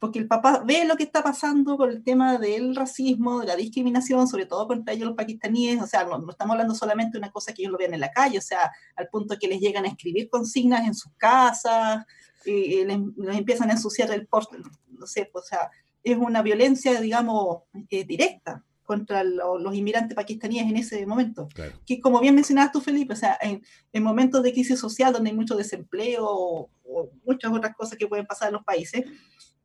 porque 0.00 0.18
el 0.18 0.26
papá 0.26 0.62
ve 0.64 0.84
lo 0.84 0.96
que 0.96 1.04
está 1.04 1.22
pasando 1.22 1.76
con 1.76 1.90
el 1.90 2.02
tema 2.02 2.38
del 2.38 2.74
racismo, 2.74 3.40
de 3.40 3.46
la 3.46 3.54
discriminación, 3.54 4.26
sobre 4.26 4.46
todo 4.46 4.66
contra 4.66 4.94
ellos 4.94 5.08
los 5.08 5.16
pakistaníes, 5.16 5.80
o 5.80 5.86
sea, 5.86 6.04
no, 6.04 6.30
estamos 6.30 6.54
hablando 6.54 6.74
solamente 6.74 7.12
de 7.12 7.18
una 7.18 7.30
cosa 7.30 7.52
que 7.52 7.62
ellos 7.62 7.72
lo 7.72 7.78
vean 7.78 7.94
en 7.94 8.00
la 8.00 8.10
calle, 8.10 8.38
o 8.38 8.42
sea, 8.42 8.72
al 8.96 9.08
punto 9.08 9.36
que 9.38 9.46
les 9.46 9.60
llegan 9.60 9.84
a 9.84 9.88
escribir 9.88 10.28
consignas 10.30 10.86
en 10.86 10.94
sus 10.94 11.12
casas, 11.16 12.04
y, 12.44 12.84
les, 12.84 12.98
empiezan 13.36 13.68
a 13.70 13.74
ensuciar 13.74 14.10
el 14.10 14.26
porte, 14.26 14.56
no 14.88 15.06
sé, 15.06 15.30
o 15.32 15.42
sea, 15.42 15.70
es 16.02 16.16
una 16.16 16.42
violencia, 16.42 16.98
digamos, 17.00 17.64
eh, 17.90 18.04
directa 18.04 18.64
contra 18.90 19.22
los 19.22 19.72
inmigrantes 19.72 20.16
pakistaníes 20.16 20.68
en 20.68 20.76
ese 20.76 21.06
momento. 21.06 21.46
Que 21.86 22.00
como 22.00 22.18
bien 22.18 22.34
mencionabas 22.34 22.72
tú, 22.72 22.80
Felipe, 22.80 23.12
o 23.12 23.16
sea, 23.16 23.38
en, 23.40 23.62
momentos 24.02 24.42
de 24.42 24.52
crisis 24.52 24.80
social 24.80 25.12
donde 25.12 25.30
hay 25.30 25.36
mucho 25.36 25.54
desempleo 25.54 26.26
o, 26.26 26.68
o 26.84 27.08
muchas 27.24 27.52
otras 27.52 27.76
cosas 27.76 27.96
que 27.96 28.08
pueden 28.08 28.26
pasar 28.26 28.48
en 28.48 28.54
los 28.54 28.64
países, 28.64 29.04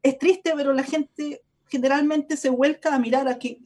es 0.04 0.20
triste, 0.20 0.54
pero 0.56 0.74
la 0.74 0.84
gente 0.84 1.42
generalmente 1.66 2.38
se 2.38 2.50
vuelca 2.50 2.94
a 2.94 3.00
mirar 3.00 3.28
a 3.28 3.40
quién 3.40 3.58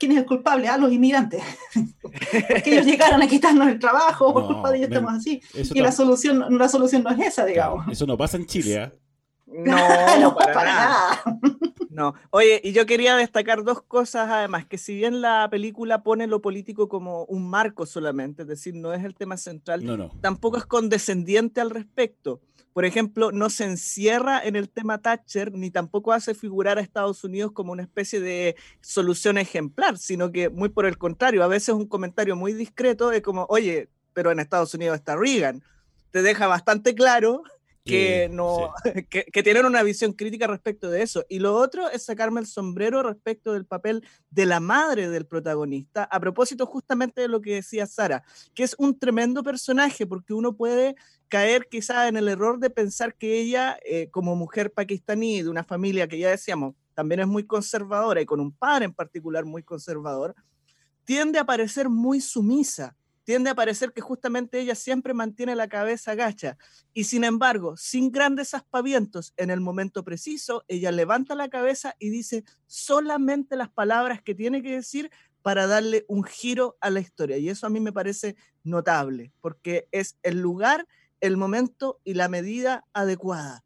es 0.00 0.18
el 0.18 0.24
culpable, 0.24 0.68
a 0.68 0.78
los 0.78 0.92
inmigrantes. 0.92 1.42
Porque 2.48 2.74
ellos 2.74 2.86
llegaron 2.86 3.20
a 3.20 3.26
quitarnos 3.26 3.66
el 3.66 3.80
trabajo, 3.80 4.32
por 4.32 4.46
culpa 4.46 4.70
de 4.70 4.76
ellos 4.76 4.90
estamos 4.90 5.14
así. 5.14 5.42
Y 5.74 5.80
la 5.80 5.90
solución, 5.90 6.56
la 6.56 6.68
solución 6.68 7.02
no 7.02 7.10
es 7.10 7.18
esa, 7.18 7.44
digamos. 7.44 7.88
eso 7.90 8.06
no 8.06 8.16
pasa 8.16 8.36
en 8.36 8.46
Chile, 8.46 8.84
¿eh? 8.84 8.92
No, 9.48 9.76
no 10.20 10.36
para, 10.36 10.64
nada. 10.64 11.24
No. 11.98 12.14
Oye, 12.30 12.60
y 12.64 12.72
yo 12.72 12.86
quería 12.86 13.16
destacar 13.16 13.64
dos 13.64 13.82
cosas 13.82 14.30
además, 14.30 14.64
que 14.66 14.78
si 14.78 14.94
bien 14.94 15.20
la 15.20 15.48
película 15.50 16.02
pone 16.02 16.26
lo 16.26 16.40
político 16.40 16.88
como 16.88 17.24
un 17.24 17.50
marco 17.50 17.84
solamente, 17.84 18.42
es 18.42 18.48
decir, 18.48 18.74
no 18.74 18.94
es 18.94 19.04
el 19.04 19.14
tema 19.14 19.36
central, 19.36 20.10
tampoco 20.20 20.56
es 20.56 20.64
condescendiente 20.64 21.60
al 21.60 21.70
respecto 21.70 22.40
por 22.78 22.84
ejemplo, 22.84 23.32
no 23.32 23.50
se 23.50 23.64
encierra 23.64 24.40
en 24.40 24.54
el 24.54 24.68
tema 24.68 24.98
Thatcher 24.98 25.50
ni 25.52 25.68
tampoco 25.68 26.12
hace 26.12 26.32
figurar 26.32 26.78
a 26.78 26.80
Estados 26.80 27.24
Unidos 27.24 27.50
como 27.50 27.72
una 27.72 27.82
especie 27.82 28.20
de 28.20 28.54
solución 28.80 29.36
ejemplar, 29.36 29.98
sino 29.98 30.30
que 30.30 30.48
muy 30.48 30.68
por 30.68 30.86
el 30.86 30.96
contrario, 30.96 31.42
a 31.42 31.48
veces 31.48 31.74
un 31.74 31.88
comentario 31.88 32.36
muy 32.36 32.52
discreto 32.52 33.10
es 33.10 33.20
como, 33.20 33.46
oye, 33.48 33.88
pero 34.12 34.30
en 34.30 34.38
Estados 34.38 34.74
Unidos 34.74 34.94
está 34.94 35.16
Reagan. 35.16 35.60
Te 36.12 36.22
deja 36.22 36.46
bastante 36.46 36.94
claro 36.94 37.42
que, 37.88 38.28
no, 38.30 38.72
que, 39.10 39.42
tienen 39.42 39.64
una 39.64 39.82
visión 39.82 40.12
crítica 40.12 40.46
respecto 40.46 40.90
de 40.90 41.02
eso. 41.02 41.24
Y 41.28 41.38
lo 41.38 41.54
otro 41.56 41.90
es 41.90 42.04
sacarme 42.04 42.40
el 42.40 42.46
sombrero 42.46 43.02
respecto 43.02 43.52
del 43.52 43.66
papel 43.66 44.06
de 44.30 44.46
la 44.46 44.60
madre 44.60 45.08
del 45.08 45.26
protagonista, 45.26 46.04
a 46.04 46.20
propósito 46.20 46.66
justamente 46.66 47.22
de 47.22 47.28
lo 47.28 47.40
que 47.40 47.54
decía 47.54 47.86
Sara, 47.86 48.22
que 48.54 48.62
es 48.62 48.74
un 48.78 48.98
tremendo 48.98 49.42
personaje 49.42 50.06
porque 50.06 50.34
uno 50.34 50.54
puede 50.54 50.94
caer 51.28 51.68
quizá 51.70 52.08
en 52.08 52.16
el 52.16 52.28
error 52.28 52.58
de 52.58 52.70
pensar 52.70 53.14
que 53.14 53.40
ella, 53.40 53.78
eh, 53.84 54.08
como 54.10 54.36
mujer 54.36 54.72
pakistaní 54.72 55.42
de 55.42 55.48
una 55.48 55.64
familia 55.64 56.08
que 56.08 56.18
ya 56.18 56.30
decíamos, 56.30 56.74
también 56.94 57.20
es 57.20 57.26
muy 57.26 57.46
conservadora 57.46 58.20
y 58.20 58.26
con 58.26 58.40
un 58.40 58.52
padre 58.52 58.86
en 58.86 58.92
particular 58.92 59.44
muy 59.44 59.62
conservador, 59.62 60.34
tiende 61.04 61.38
a 61.38 61.46
parecer 61.46 61.88
muy 61.88 62.20
sumisa 62.20 62.97
tiende 63.28 63.50
a 63.50 63.54
parecer 63.54 63.92
que 63.92 64.00
justamente 64.00 64.58
ella 64.58 64.74
siempre 64.74 65.12
mantiene 65.12 65.54
la 65.54 65.68
cabeza 65.68 66.14
gacha 66.14 66.56
y 66.94 67.04
sin 67.04 67.24
embargo, 67.24 67.76
sin 67.76 68.10
grandes 68.10 68.54
aspavientos, 68.54 69.34
en 69.36 69.50
el 69.50 69.60
momento 69.60 70.02
preciso, 70.02 70.64
ella 70.66 70.90
levanta 70.92 71.34
la 71.34 71.50
cabeza 71.50 71.94
y 71.98 72.08
dice 72.08 72.44
solamente 72.66 73.54
las 73.54 73.68
palabras 73.68 74.22
que 74.22 74.34
tiene 74.34 74.62
que 74.62 74.70
decir 74.70 75.10
para 75.42 75.66
darle 75.66 76.06
un 76.08 76.24
giro 76.24 76.78
a 76.80 76.88
la 76.88 77.00
historia. 77.00 77.36
Y 77.36 77.50
eso 77.50 77.66
a 77.66 77.68
mí 77.68 77.80
me 77.80 77.92
parece 77.92 78.34
notable, 78.64 79.30
porque 79.42 79.88
es 79.92 80.16
el 80.22 80.40
lugar, 80.40 80.88
el 81.20 81.36
momento 81.36 82.00
y 82.04 82.14
la 82.14 82.28
medida 82.28 82.86
adecuada. 82.94 83.62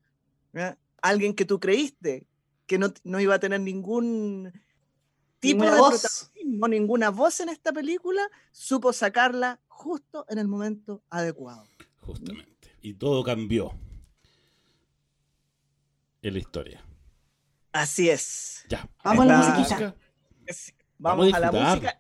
Alguien 1.03 1.35
que 1.35 1.45
tú 1.45 1.61
creíste 1.61 2.27
que 2.67 2.79
no, 2.79 2.93
no 3.05 3.21
iba 3.21 3.37
a 3.37 3.39
tener 3.39 3.61
ningún 3.61 4.53
tipo 5.43 5.65
de 5.65 5.71
protagonismo, 5.71 6.69
ninguna 6.69 7.11
voz 7.11 7.41
en 7.41 7.49
esta 7.49 7.73
película, 7.73 8.23
supo 8.53 8.93
sacarla 8.93 9.61
justo 9.67 10.25
en 10.29 10.39
el 10.39 10.47
momento 10.47 11.03
adecuado. 11.11 11.67
Justamente. 12.01 12.77
Y 12.81 12.95
todo 12.95 13.23
cambió 13.25 13.73
en 16.23 16.33
la 16.33 16.39
historia. 16.39 16.85
Así 17.73 18.09
es. 18.09 18.65
Ya. 18.69 18.89
Vamos 19.03 19.25
a 19.25 19.29
la 19.29 19.39
musiquita. 19.39 19.97
Vamos, 20.99 21.35
a 21.35 21.41
la 21.41 21.51
música. 21.51 21.99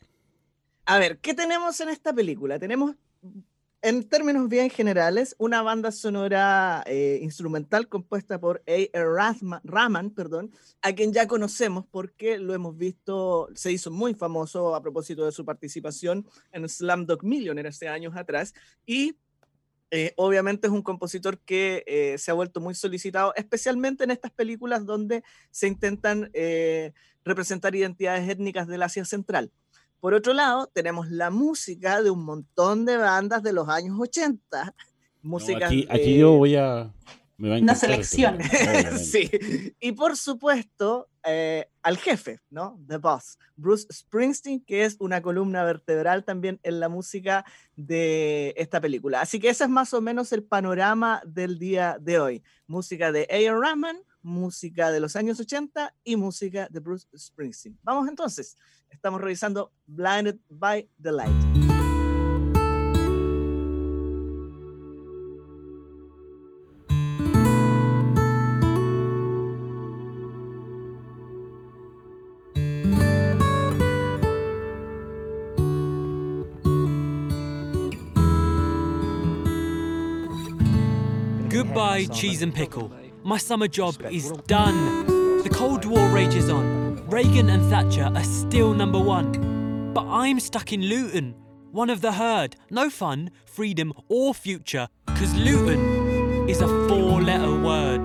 A 0.84 0.98
ver, 0.98 1.18
¿qué 1.18 1.34
tenemos 1.34 1.80
en 1.80 1.88
esta 1.88 2.12
película? 2.12 2.58
Tenemos 2.58 2.94
en 3.82 4.08
términos 4.08 4.48
bien 4.48 4.70
generales, 4.70 5.34
una 5.38 5.60
banda 5.60 5.90
sonora 5.90 6.84
eh, 6.86 7.18
instrumental 7.20 7.88
compuesta 7.88 8.38
por 8.40 8.62
A. 8.68 9.60
Rahman, 9.64 10.10
perdón, 10.10 10.52
a 10.82 10.92
quien 10.92 11.12
ya 11.12 11.26
conocemos 11.26 11.84
porque 11.90 12.38
lo 12.38 12.54
hemos 12.54 12.76
visto, 12.76 13.48
se 13.54 13.72
hizo 13.72 13.90
muy 13.90 14.14
famoso 14.14 14.76
a 14.76 14.82
propósito 14.82 15.24
de 15.24 15.32
su 15.32 15.44
participación 15.44 16.24
en 16.52 16.68
Slumdog 16.68 17.24
Millionaire 17.24 17.70
hace 17.70 17.88
años 17.88 18.16
atrás 18.16 18.54
y 18.86 19.16
eh, 19.90 20.12
obviamente 20.16 20.68
es 20.68 20.72
un 20.72 20.82
compositor 20.82 21.40
que 21.40 21.82
eh, 21.88 22.16
se 22.18 22.30
ha 22.30 22.34
vuelto 22.34 22.60
muy 22.60 22.76
solicitado, 22.76 23.34
especialmente 23.34 24.04
en 24.04 24.12
estas 24.12 24.30
películas 24.30 24.86
donde 24.86 25.24
se 25.50 25.66
intentan 25.66 26.30
representar 27.24 27.74
identidades 27.74 28.28
étnicas 28.28 28.68
del 28.68 28.84
Asia 28.84 29.04
Central. 29.04 29.50
Por 30.02 30.14
otro 30.14 30.32
lado, 30.32 30.66
tenemos 30.66 31.08
la 31.12 31.30
música 31.30 32.02
de 32.02 32.10
un 32.10 32.24
montón 32.24 32.84
de 32.84 32.96
bandas 32.96 33.40
de 33.44 33.52
los 33.52 33.68
años 33.68 33.96
80. 34.00 34.74
Música 35.22 35.66
aquí, 35.66 36.18
yo 36.18 36.32
voy 36.32 36.56
a... 36.56 36.92
Una 37.38 37.76
selección. 37.76 38.38
sí. 38.98 39.30
Y 39.78 39.92
por 39.92 40.16
supuesto, 40.16 41.08
eh, 41.24 41.68
al 41.82 41.98
jefe, 41.98 42.40
¿no? 42.50 42.80
The 42.84 42.96
Boss, 42.96 43.38
Bruce 43.54 43.86
Springsteen, 43.92 44.64
que 44.64 44.84
es 44.84 44.96
una 44.98 45.22
columna 45.22 45.62
vertebral 45.62 46.24
también 46.24 46.58
en 46.64 46.80
la 46.80 46.88
música 46.88 47.44
de 47.76 48.54
esta 48.56 48.80
película. 48.80 49.20
Así 49.20 49.38
que 49.38 49.50
ese 49.50 49.64
es 49.64 49.70
más 49.70 49.94
o 49.94 50.00
menos 50.00 50.32
el 50.32 50.42
panorama 50.42 51.22
del 51.24 51.60
día 51.60 51.96
de 52.00 52.18
hoy. 52.18 52.42
Música 52.66 53.12
de 53.12 53.28
A.R. 53.30 53.56
Rahman, 53.56 54.02
música 54.22 54.90
de 54.90 55.00
los 55.00 55.16
años 55.16 55.40
80 55.40 55.94
y 56.04 56.16
música 56.16 56.68
de 56.70 56.80
Bruce 56.80 57.06
Springsteen. 57.16 57.78
Vamos 57.82 58.08
entonces, 58.08 58.56
estamos 58.90 59.20
revisando 59.20 59.72
Blinded 59.86 60.38
by 60.48 60.88
the 61.00 61.12
Light. 61.12 61.72
Goodbye, 81.52 82.06
cheese 82.06 82.42
and 82.42 82.54
pickle. 82.54 82.90
My 83.24 83.38
summer 83.38 83.68
job 83.68 84.02
is 84.10 84.32
done. 84.48 85.06
The 85.44 85.48
Cold 85.48 85.84
War 85.84 86.08
rages 86.08 86.50
on. 86.50 87.06
Reagan 87.08 87.50
and 87.50 87.64
Thatcher 87.70 88.10
are 88.12 88.24
still 88.24 88.74
number 88.74 88.98
one. 88.98 89.92
But 89.94 90.06
I'm 90.06 90.40
stuck 90.40 90.72
in 90.72 90.82
Luton, 90.82 91.36
one 91.70 91.88
of 91.88 92.00
the 92.00 92.12
herd. 92.12 92.56
No 92.68 92.90
fun, 92.90 93.30
freedom, 93.44 93.92
or 94.08 94.34
future, 94.34 94.88
because 95.06 95.32
Luton 95.36 96.48
is 96.48 96.60
a 96.62 96.66
four 96.88 97.22
letter 97.22 97.54
word. 97.54 98.04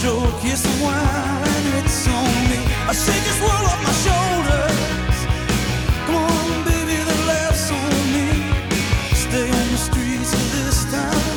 joke, 0.00 0.40
kiss 0.40 0.64
a 0.64 0.84
wine. 0.84 1.48
and 1.58 1.84
it's 1.84 2.06
on 2.06 2.34
me. 2.50 2.60
I 2.86 2.92
shake 2.92 3.24
this 3.28 3.40
world 3.40 3.64
off 3.70 3.80
my 3.82 3.94
shoulders. 4.06 5.18
Come 6.06 6.16
on, 6.16 6.64
baby, 6.64 6.96
the 7.10 7.18
laughs 7.26 7.70
on 7.70 7.94
me. 8.14 8.28
Stay 9.24 9.48
on 9.50 9.66
the 9.74 9.80
streets 9.88 10.32
of 10.38 10.44
this 10.54 10.78
town, 10.94 11.36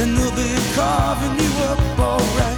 and 0.00 0.16
they'll 0.16 0.36
be 0.36 0.50
carving 0.74 1.36
you 1.44 1.52
up 1.70 1.80
alright. 1.98 2.49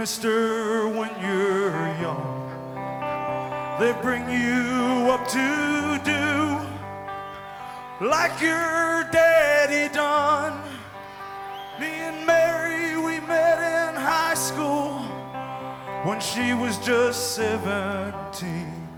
Minister 0.00 0.88
when 0.88 1.10
you're 1.20 1.86
young. 2.00 2.48
They 3.78 3.92
bring 4.00 4.24
you 4.30 5.10
up 5.12 5.28
to 5.28 6.00
do 6.02 6.26
like 8.06 8.40
your 8.40 9.04
daddy 9.12 9.92
done. 9.94 10.58
Me 11.78 11.88
and 12.08 12.26
Mary, 12.26 12.96
we 12.96 13.20
met 13.26 13.58
in 13.60 13.94
high 13.94 14.32
school 14.32 15.00
when 16.08 16.18
she 16.18 16.54
was 16.54 16.78
just 16.78 17.34
17. 17.34 18.88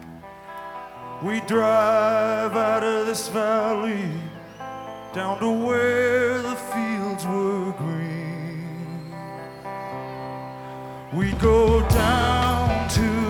We 1.24 1.40
drive 1.40 2.56
out 2.56 2.84
of 2.84 3.06
this 3.06 3.26
valley 3.26 4.08
down 5.12 5.40
to 5.40 5.50
where 5.50 6.40
the 6.42 6.54
fields 6.54 7.01
We 11.12 11.32
go 11.32 11.86
down 11.90 12.88
to 12.88 13.21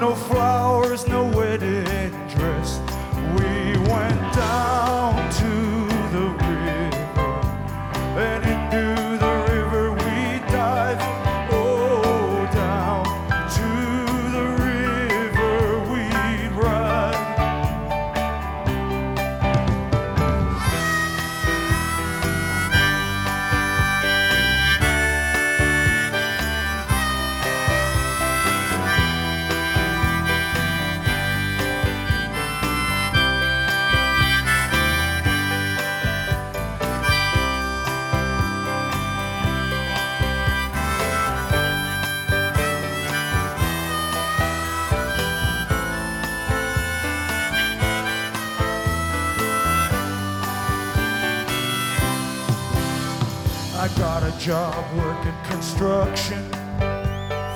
no 0.00 0.14
flowers, 0.14 0.57
job 54.38 54.84
working 54.96 55.34
construction 55.44 56.42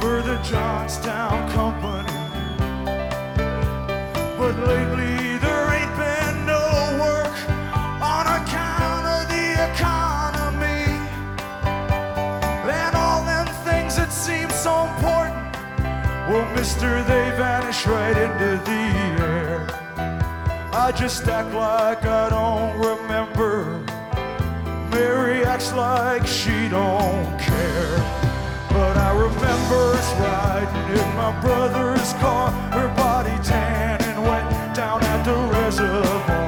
for 0.01 0.21
the 0.21 0.38
Johnstown 0.42 1.49
Company. 1.53 2.12
But 4.37 4.59
lately 4.66 5.38
there 5.38 5.64
ain't 5.73 5.97
been 5.97 6.47
no 6.47 6.99
work 7.01 7.33
on 8.03 8.27
account 8.27 9.07
of 9.16 9.29
the 9.35 9.47
economy. 9.73 10.85
And 12.68 12.97
all 12.97 13.25
them 13.25 13.47
things 13.64 13.97
that 13.97 14.12
seem 14.12 14.51
so 14.51 14.87
important, 14.87 15.57
well, 16.29 16.47
mister, 16.55 17.03
they 17.05 17.31
vanish 17.38 17.87
right 17.87 18.16
into 18.16 18.61
the 18.64 18.83
air. 19.25 19.66
I 20.75 20.92
just 20.92 21.27
act 21.29 21.55
like 21.55 22.05
I 22.05 22.29
don't 22.29 22.77
remember 22.77 23.12
Mary 25.03 25.45
acts 25.45 25.73
like 25.73 26.25
she 26.25 26.69
don't 26.69 27.27
care. 27.37 27.97
But 28.71 28.97
I 29.09 29.11
remember 29.27 29.83
riding 30.21 30.87
in 30.97 31.09
my 31.17 31.33
brother's 31.41 32.12
car, 32.25 32.51
her 32.77 32.88
body 32.95 33.37
tan 33.43 34.01
and 34.01 34.23
wet 34.23 34.47
down 34.77 35.03
at 35.03 35.25
the 35.25 35.37
reservoir. 35.59 36.42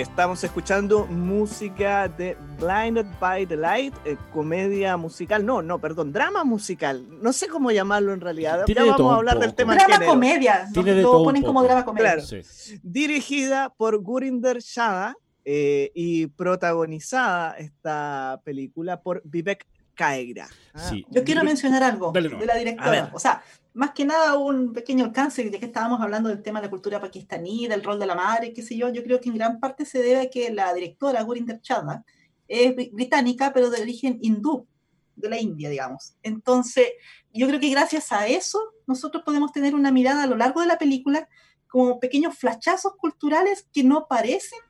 Estamos 0.00 0.44
escuchando 0.44 1.06
música 1.06 2.06
de 2.08 2.36
Blinded 2.60 3.06
by 3.18 3.46
the 3.46 3.56
Light, 3.56 3.94
eh, 4.04 4.16
comedia 4.32 4.96
musical, 4.98 5.44
no, 5.46 5.62
no, 5.62 5.78
perdón, 5.80 6.12
drama 6.12 6.44
musical. 6.44 7.06
No 7.22 7.32
sé 7.32 7.48
cómo 7.48 7.70
llamarlo 7.70 8.12
en 8.12 8.20
realidad. 8.20 8.64
Tiene 8.66 8.80
ya 8.80 8.84
de 8.84 8.90
vamos 8.90 8.98
todo 8.98 9.10
a 9.12 9.16
hablar 9.16 9.38
del 9.38 9.54
tema 9.54 9.74
Drama 9.74 9.94
género. 9.94 10.10
comedia. 10.12 10.68
Tiene 10.72 10.92
de 10.94 11.02
Lo 11.02 11.10
todo 11.12 11.24
ponen 11.24 11.42
como 11.42 11.62
drama 11.62 11.84
comedia. 11.84 12.12
Claro. 12.16 12.22
Sí. 12.26 12.78
Dirigida 12.82 13.72
por 13.76 13.98
Gurinder 14.02 14.58
Shada 14.60 15.16
eh, 15.44 15.90
y 15.94 16.26
protagonizada 16.26 17.52
esta 17.56 18.40
película 18.44 19.00
por 19.00 19.22
Vivek 19.24 19.66
Kaegra. 19.94 20.48
Ah, 20.74 20.78
Sí. 20.90 21.06
Yo 21.10 21.24
quiero 21.24 21.42
mencionar 21.42 21.82
algo 21.82 22.12
Dale 22.12 22.28
de 22.28 22.44
la 22.46 22.52
A 22.52 22.56
ver. 22.56 22.64
directora. 22.64 23.10
O 23.14 23.18
sea, 23.18 23.42
más 23.76 23.90
que 23.92 24.04
nada 24.06 24.38
un 24.38 24.72
pequeño 24.72 25.04
alcance, 25.04 25.48
ya 25.50 25.58
que 25.58 25.66
estábamos 25.66 26.00
hablando 26.00 26.30
del 26.30 26.42
tema 26.42 26.60
de 26.60 26.66
la 26.66 26.70
cultura 26.70 27.00
pakistaní, 27.00 27.68
del 27.68 27.84
rol 27.84 27.98
de 27.98 28.06
la 28.06 28.14
madre, 28.14 28.52
qué 28.54 28.62
sé 28.62 28.76
yo, 28.76 28.88
yo 28.88 29.02
creo 29.02 29.20
que 29.20 29.28
en 29.28 29.36
gran 29.36 29.60
parte 29.60 29.84
se 29.84 30.02
debe 30.02 30.20
a 30.22 30.30
que 30.30 30.50
la 30.50 30.72
directora 30.72 31.22
Gurinder 31.22 31.60
Chadha 31.60 32.02
es 32.48 32.74
bri- 32.74 32.90
británica, 32.92 33.52
pero 33.52 33.68
de 33.68 33.82
origen 33.82 34.18
hindú, 34.22 34.66
de 35.14 35.28
la 35.28 35.38
India, 35.38 35.68
digamos. 35.68 36.14
Entonces, 36.22 36.86
yo 37.32 37.46
creo 37.46 37.60
que 37.60 37.68
gracias 37.70 38.12
a 38.12 38.26
eso 38.26 38.58
nosotros 38.86 39.22
podemos 39.24 39.52
tener 39.52 39.74
una 39.74 39.92
mirada 39.92 40.22
a 40.22 40.26
lo 40.26 40.36
largo 40.36 40.62
de 40.62 40.68
la 40.68 40.78
película 40.78 41.28
como 41.68 42.00
pequeños 42.00 42.34
flashazos 42.38 42.94
culturales 42.96 43.66
que 43.72 43.84
no 43.84 44.06
parecen 44.08 44.60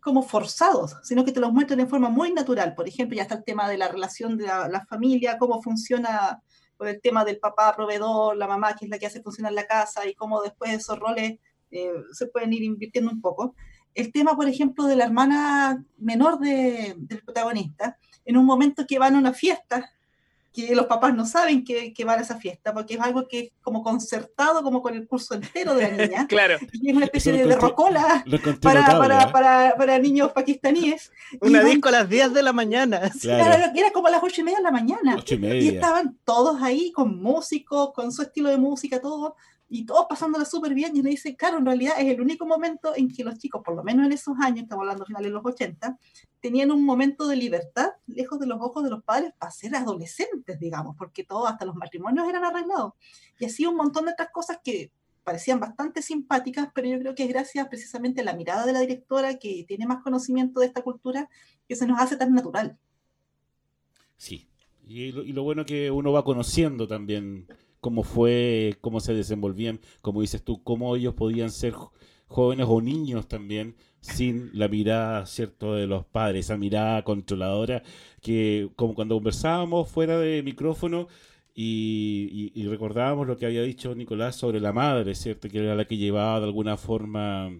como 0.00 0.22
forzados, 0.22 0.96
sino 1.04 1.24
que 1.24 1.32
te 1.32 1.40
los 1.40 1.52
muestran 1.52 1.80
en 1.80 1.88
forma 1.88 2.10
muy 2.10 2.32
natural. 2.32 2.74
Por 2.74 2.86
ejemplo, 2.86 3.16
ya 3.16 3.22
está 3.22 3.36
el 3.36 3.44
tema 3.44 3.68
de 3.68 3.78
la 3.78 3.88
relación 3.88 4.36
de 4.36 4.46
la, 4.46 4.68
la 4.68 4.84
familia, 4.84 5.38
cómo 5.38 5.62
funciona 5.62 6.42
el 6.86 7.00
tema 7.00 7.24
del 7.24 7.38
papá 7.38 7.74
proveedor, 7.74 8.36
la 8.36 8.46
mamá 8.46 8.74
que 8.74 8.84
es 8.86 8.90
la 8.90 8.98
que 8.98 9.06
hace 9.06 9.22
funcionar 9.22 9.52
la 9.52 9.66
casa 9.66 10.06
y 10.06 10.14
cómo 10.14 10.42
después 10.42 10.72
esos 10.72 10.98
roles 10.98 11.38
eh, 11.70 11.92
se 12.12 12.26
pueden 12.26 12.52
ir 12.52 12.62
invirtiendo 12.62 13.10
un 13.10 13.20
poco. 13.20 13.54
El 13.94 14.12
tema, 14.12 14.34
por 14.36 14.46
ejemplo, 14.48 14.84
de 14.84 14.96
la 14.96 15.04
hermana 15.04 15.84
menor 15.98 16.38
de- 16.38 16.94
del 16.98 17.22
protagonista, 17.22 17.98
en 18.24 18.36
un 18.36 18.44
momento 18.46 18.86
que 18.86 18.98
van 18.98 19.14
a 19.16 19.18
una 19.18 19.32
fiesta, 19.32 19.90
que 20.52 20.74
los 20.74 20.86
papás 20.86 21.14
no 21.14 21.24
saben 21.24 21.64
que, 21.64 21.94
que 21.94 22.04
van 22.04 22.18
a 22.18 22.22
esa 22.22 22.36
fiesta, 22.36 22.74
porque 22.74 22.94
es 22.94 23.00
algo 23.00 23.26
que 23.26 23.38
es 23.40 23.52
como 23.62 23.82
concertado, 23.82 24.62
como 24.62 24.82
con 24.82 24.94
el 24.94 25.06
curso 25.06 25.34
entero 25.34 25.74
de 25.74 25.82
la 25.90 26.06
niña, 26.06 26.26
Claro, 26.28 26.58
y 26.72 26.90
es 26.90 26.96
una 26.96 27.06
especie 27.06 27.32
de 27.32 27.46
encontré 28.36 28.60
para, 28.60 28.98
para, 28.98 29.22
¿eh? 29.22 29.28
para, 29.32 29.74
para 29.76 29.98
niños 29.98 30.32
pakistaníes. 30.32 31.10
Y 31.32 31.48
una 31.48 31.60
van- 31.62 31.70
disco 31.70 31.88
a 31.88 31.92
las 31.92 32.08
10 32.08 32.34
de 32.34 32.42
la 32.42 32.52
mañana. 32.52 33.10
Claro. 33.20 33.44
Claro, 33.44 33.72
era 33.74 33.90
como 33.92 34.08
a 34.08 34.10
las 34.10 34.22
ocho 34.22 34.42
y 34.42 34.44
media 34.44 34.58
de 34.58 34.64
la 34.64 34.70
mañana. 34.70 35.16
Y 35.26 35.34
Y 35.64 35.68
estaban 35.68 36.18
todos 36.24 36.60
ahí 36.62 36.92
con 36.92 37.20
músicos, 37.20 37.92
con 37.94 38.12
su 38.12 38.22
estilo 38.22 38.50
de 38.50 38.58
música, 38.58 39.00
todo, 39.00 39.36
y 39.68 39.86
todos 39.86 40.04
pasándola 40.06 40.44
súper 40.44 40.74
bien. 40.74 40.94
Y 40.94 41.00
uno 41.00 41.08
dice, 41.08 41.34
claro, 41.34 41.58
en 41.58 41.64
realidad 41.66 41.94
es 41.98 42.06
el 42.08 42.20
único 42.20 42.44
momento 42.46 42.92
en 42.94 43.10
que 43.10 43.24
los 43.24 43.38
chicos, 43.38 43.62
por 43.64 43.74
lo 43.74 43.82
menos 43.82 44.04
en 44.04 44.12
esos 44.12 44.34
años, 44.40 44.64
estamos 44.64 44.82
hablando 44.82 45.06
finales 45.06 45.28
de 45.28 45.32
los 45.34 45.44
80, 45.44 45.98
tenían 46.42 46.72
un 46.72 46.84
momento 46.84 47.28
de 47.28 47.36
libertad, 47.36 47.90
lejos 48.08 48.40
de 48.40 48.48
los 48.48 48.60
ojos 48.60 48.82
de 48.82 48.90
los 48.90 49.02
padres, 49.04 49.32
para 49.38 49.52
ser 49.52 49.76
adolescentes, 49.76 50.58
digamos, 50.58 50.96
porque 50.98 51.22
todos, 51.22 51.48
hasta 51.48 51.64
los 51.64 51.76
matrimonios 51.76 52.28
eran 52.28 52.44
arreglados. 52.44 52.94
Y 53.38 53.44
así 53.44 53.64
un 53.64 53.76
montón 53.76 54.06
de 54.06 54.12
otras 54.12 54.30
cosas 54.32 54.58
que 54.62 54.90
parecían 55.22 55.60
bastante 55.60 56.02
simpáticas, 56.02 56.68
pero 56.74 56.88
yo 56.88 56.98
creo 56.98 57.14
que 57.14 57.22
es 57.22 57.28
gracias 57.28 57.68
precisamente 57.68 58.22
a 58.22 58.24
la 58.24 58.34
mirada 58.34 58.66
de 58.66 58.72
la 58.72 58.80
directora, 58.80 59.38
que 59.38 59.64
tiene 59.68 59.86
más 59.86 60.02
conocimiento 60.02 60.58
de 60.58 60.66
esta 60.66 60.82
cultura, 60.82 61.30
que 61.68 61.76
se 61.76 61.86
nos 61.86 62.00
hace 62.00 62.16
tan 62.16 62.34
natural. 62.34 62.76
Sí. 64.16 64.48
Y 64.84 65.12
lo, 65.12 65.22
y 65.22 65.32
lo 65.32 65.44
bueno 65.44 65.64
que 65.64 65.92
uno 65.92 66.10
va 66.10 66.24
conociendo 66.24 66.88
también 66.88 67.46
cómo 67.80 68.02
fue, 68.02 68.78
cómo 68.80 68.98
se 68.98 69.14
desenvolvían, 69.14 69.80
como 70.00 70.22
dices 70.22 70.42
tú, 70.42 70.60
cómo 70.64 70.96
ellos 70.96 71.14
podían 71.14 71.52
ser 71.52 71.74
jóvenes 72.26 72.66
o 72.68 72.80
niños 72.80 73.28
también 73.28 73.76
sin 74.02 74.50
la 74.52 74.68
mirada, 74.68 75.24
¿cierto?, 75.26 75.74
de 75.74 75.86
los 75.86 76.04
padres, 76.04 76.44
esa 76.46 76.58
mirada 76.58 77.02
controladora 77.04 77.82
que 78.20 78.68
como 78.76 78.94
cuando 78.94 79.14
conversábamos 79.16 79.88
fuera 79.90 80.18
de 80.18 80.42
micrófono 80.42 81.08
y, 81.54 82.50
y- 82.54 82.60
y 82.62 82.66
recordábamos 82.68 83.26
lo 83.26 83.36
que 83.38 83.46
había 83.46 83.62
dicho 83.62 83.94
Nicolás 83.94 84.36
sobre 84.36 84.60
la 84.60 84.72
madre, 84.74 85.14
¿cierto?, 85.14 85.48
que 85.48 85.58
era 85.60 85.74
la 85.74 85.86
que 85.86 85.96
llevaba 85.96 86.40
de 86.40 86.46
alguna 86.46 86.76
forma 86.76 87.50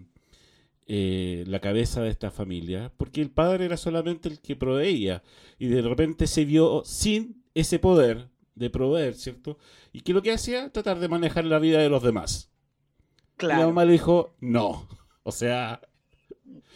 eh, 0.88 1.44
la 1.46 1.60
cabeza 1.60 2.02
de 2.02 2.10
esta 2.10 2.30
familia, 2.30 2.92
porque 2.96 3.20
el 3.22 3.30
padre 3.30 3.64
era 3.66 3.76
solamente 3.76 4.28
el 4.28 4.40
que 4.40 4.56
proveía 4.56 5.22
y 5.58 5.68
de 5.68 5.80
repente 5.82 6.26
se 6.26 6.44
vio 6.44 6.82
sin 6.84 7.42
ese 7.54 7.78
poder 7.78 8.28
de 8.56 8.68
proveer, 8.68 9.14
¿cierto? 9.14 9.58
Y 9.92 10.00
que 10.00 10.12
lo 10.12 10.22
que 10.22 10.32
hacía, 10.32 10.70
tratar 10.72 10.98
de 10.98 11.08
manejar 11.08 11.44
la 11.44 11.58
vida 11.60 11.78
de 11.78 11.88
los 11.88 12.02
demás. 12.02 12.50
Y 13.38 13.46
la 13.46 13.54
Claro. 13.54 13.68
mamá 13.68 13.84
le 13.84 13.92
dijo, 13.92 14.34
no. 14.40 14.88
O 15.22 15.32
sea, 15.32 15.80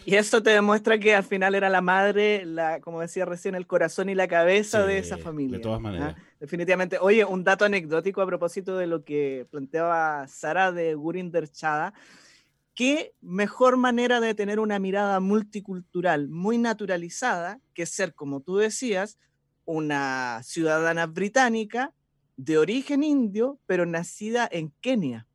Y 0.05 0.15
eso 0.15 0.43
te 0.43 0.51
demuestra 0.51 0.99
que 0.99 1.15
al 1.15 1.25
final 1.25 1.55
era 1.55 1.69
la 1.69 1.81
madre, 1.81 2.45
la, 2.45 2.81
como 2.81 3.01
decía 3.01 3.25
recién, 3.25 3.55
el 3.55 3.67
corazón 3.67 4.09
y 4.09 4.15
la 4.15 4.29
cabeza 4.29 4.87
de 4.87 4.99
esa 4.99 5.17
de 5.17 5.23
familia. 5.23 5.61
todas 5.61 5.81
maneras. 5.81 6.15
¿ah? 6.17 6.23
Definitivamente. 6.39 6.99
Oye, 7.01 7.25
un 7.25 7.43
dato 7.45 7.65
anecdótico 7.65 8.23
a 8.23 8.27
propósito 8.27 8.77
de 8.77 8.87
lo 8.87 9.05
que 9.05 9.47
planteaba 9.51 10.27
Sara 10.29 10.71
de 10.71 10.95
Gurinder 10.95 11.49
Chada. 11.51 11.93
¿Qué 12.75 13.15
mejor 13.21 13.79
manera 13.79 14.21
de 14.21 14.35
tener 14.35 14.61
una 14.61 14.79
mirada 14.79 15.19
multicultural 15.19 16.29
muy 16.29 16.59
naturalizada 16.59 17.59
que 17.73 17.87
ser, 17.87 18.15
como 18.15 18.41
tú 18.41 18.59
decías, 18.59 19.19
una 19.65 20.41
ciudadana 20.43 21.07
británica 21.07 21.95
de 22.37 22.59
origen 22.59 23.03
indio, 23.03 23.59
pero 23.67 23.87
nacida 23.87 24.47
en 24.53 24.73
Kenia? 24.81 25.26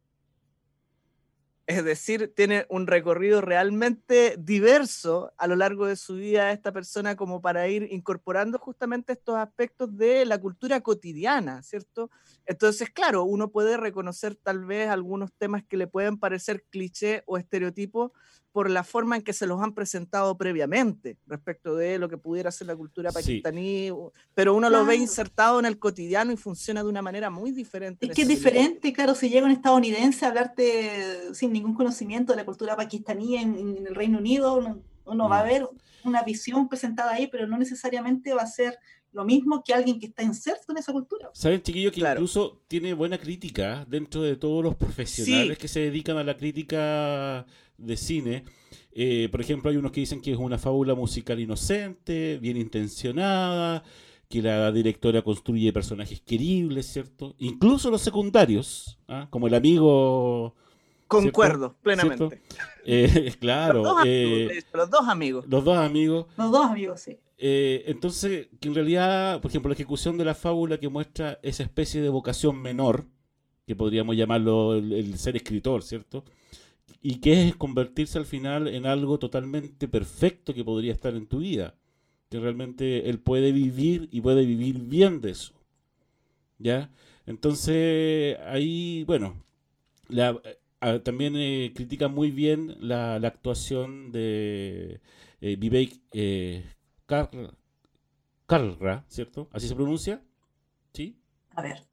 Es 1.67 1.85
decir, 1.85 2.33
tiene 2.35 2.65
un 2.69 2.87
recorrido 2.87 3.39
realmente 3.39 4.35
diverso 4.37 5.31
a 5.37 5.47
lo 5.47 5.55
largo 5.55 5.85
de 5.85 5.95
su 5.95 6.15
vida 6.15 6.51
esta 6.51 6.71
persona 6.71 7.15
como 7.15 7.41
para 7.41 7.67
ir 7.67 7.87
incorporando 7.91 8.57
justamente 8.57 9.13
estos 9.13 9.37
aspectos 9.37 9.95
de 9.95 10.25
la 10.25 10.39
cultura 10.39 10.81
cotidiana, 10.81 11.61
¿cierto? 11.63 12.09
Entonces, 12.45 12.89
claro, 12.89 13.23
uno 13.23 13.49
puede 13.49 13.77
reconocer 13.77 14.35
tal 14.35 14.65
vez 14.65 14.89
algunos 14.89 15.31
temas 15.33 15.63
que 15.63 15.77
le 15.77 15.87
pueden 15.87 16.17
parecer 16.17 16.63
cliché 16.69 17.23
o 17.25 17.37
estereotipos 17.37 18.11
por 18.51 18.69
la 18.69 18.83
forma 18.83 19.15
en 19.15 19.21
que 19.21 19.33
se 19.33 19.47
los 19.47 19.61
han 19.61 19.73
presentado 19.73 20.37
previamente 20.37 21.17
respecto 21.25 21.75
de 21.75 21.97
lo 21.97 22.09
que 22.09 22.17
pudiera 22.17 22.51
ser 22.51 22.67
la 22.67 22.75
cultura 22.75 23.11
pakistaní, 23.11 23.91
pero 24.33 24.53
uno 24.53 24.69
lo 24.69 24.85
ve 24.85 24.95
insertado 24.95 25.59
en 25.59 25.65
el 25.65 25.79
cotidiano 25.79 26.33
y 26.33 26.37
funciona 26.37 26.83
de 26.83 26.89
una 26.89 27.01
manera 27.01 27.29
muy 27.29 27.51
diferente. 27.51 28.07
Es 28.07 28.13
que 28.13 28.23
es 28.23 28.27
diferente, 28.27 28.91
claro, 28.91 29.15
si 29.15 29.29
llega 29.29 29.45
un 29.45 29.51
estadounidense 29.51 30.25
a 30.25 30.29
hablarte 30.29 31.33
sin 31.33 31.53
ningún 31.53 31.73
conocimiento 31.73 32.33
de 32.33 32.37
la 32.37 32.45
cultura 32.45 32.75
pakistaní 32.75 33.37
en, 33.37 33.85
el 33.87 33.95
Reino 33.95 34.17
Unido, 34.17 34.81
uno, 35.05 35.29
va 35.29 35.39
a 35.39 35.45
mm. 35.45 35.47
ver 35.47 35.69
una 36.03 36.23
visión 36.23 36.67
presentada 36.67 37.11
ahí, 37.11 37.27
pero 37.27 37.47
no 37.47 37.57
necesariamente 37.57 38.33
va 38.33 38.41
a 38.41 38.47
ser 38.47 38.77
lo 39.13 39.25
mismo 39.25 39.63
que 39.63 39.73
alguien 39.73 39.99
que 39.99 40.07
está 40.07 40.23
inserto 40.23 40.71
en 40.71 40.77
esa 40.77 40.91
cultura. 40.91 41.29
Saben, 41.33 41.61
chiquillos, 41.61 41.91
que 41.91 42.01
incluso 42.01 42.61
tiene 42.67 42.93
buena 42.93 43.17
crítica 43.17 43.85
dentro 43.87 44.21
de 44.21 44.37
todos 44.37 44.63
los 44.63 44.75
profesionales 44.75 45.57
que 45.57 45.67
se 45.67 45.81
dedican 45.81 46.17
a 46.17 46.23
la 46.23 46.37
crítica 46.37 47.45
de 47.77 47.97
cine. 47.97 48.45
Eh, 48.93 49.29
por 49.31 49.41
ejemplo, 49.41 49.69
hay 49.69 49.77
unos 49.77 49.91
que 49.91 50.01
dicen 50.01 50.21
que 50.21 50.31
es 50.31 50.37
una 50.37 50.57
fábula 50.57 50.95
musical 50.95 51.39
inocente, 51.39 52.37
bien 52.41 52.57
intencionada, 52.57 53.83
que 54.29 54.41
la 54.41 54.71
directora 54.71 55.21
construye 55.21 55.73
personajes 55.73 56.21
queribles, 56.21 56.87
¿cierto? 56.87 57.35
Incluso 57.39 57.91
los 57.91 58.01
secundarios, 58.01 58.97
¿ah? 59.07 59.27
como 59.29 59.47
el 59.47 59.53
amigo... 59.53 60.55
Concuerdo, 61.07 61.75
plenamente. 61.81 62.41
Eh, 62.85 63.35
claro. 63.41 63.97
Eh, 64.05 64.63
los 64.73 64.89
dos, 64.89 65.09
amigos, 65.09 65.45
los 65.49 65.65
dos 65.65 65.77
amigos. 65.77 66.27
Los 66.37 66.51
dos 66.51 66.65
amigos. 66.65 67.01
sí. 67.01 67.19
Entonces, 67.43 68.47
que 68.59 68.67
en 68.67 68.75
realidad, 68.75 69.41
por 69.41 69.49
ejemplo, 69.49 69.69
la 69.69 69.75
ejecución 69.75 70.17
de 70.17 70.25
la 70.25 70.35
fábula 70.35 70.79
que 70.79 70.89
muestra 70.89 71.39
esa 71.41 71.63
especie 71.63 72.01
de 72.01 72.09
vocación 72.09 72.61
menor, 72.61 73.05
que 73.65 73.75
podríamos 73.75 74.15
llamarlo 74.15 74.75
el 74.75 75.17
ser 75.17 75.35
escritor, 75.35 75.83
¿cierto? 75.83 76.23
y 77.01 77.15
que 77.15 77.47
es 77.47 77.55
convertirse 77.55 78.17
al 78.17 78.25
final 78.25 78.67
en 78.67 78.85
algo 78.85 79.17
totalmente 79.17 79.87
perfecto 79.87 80.53
que 80.53 80.63
podría 80.63 80.93
estar 80.93 81.15
en 81.15 81.27
tu 81.27 81.39
vida. 81.39 81.75
Que 82.29 82.39
realmente 82.39 83.09
él 83.09 83.19
puede 83.19 83.51
vivir 83.51 84.07
y 84.11 84.21
puede 84.21 84.45
vivir 84.45 84.79
bien 84.79 85.19
de 85.19 85.31
eso. 85.31 85.53
¿Ya? 86.59 86.91
Entonces, 87.25 88.37
ahí, 88.45 89.03
bueno, 89.05 89.35
también 91.03 91.35
eh, 91.35 91.71
critica 91.75 92.07
muy 92.07 92.31
bien 92.31 92.75
la, 92.79 93.15
actuación 93.15 94.11
de 94.11 95.01
eh, 95.41 95.55
Vivek 95.55 95.99
Karra, 98.45 99.05
¿cierto? 99.07 99.49
¿Así 99.51 99.67
se 99.67 99.75
pronuncia? 99.75 100.21
¿Sí? 100.93 101.17
A 101.55 101.61
ver. 101.61 101.83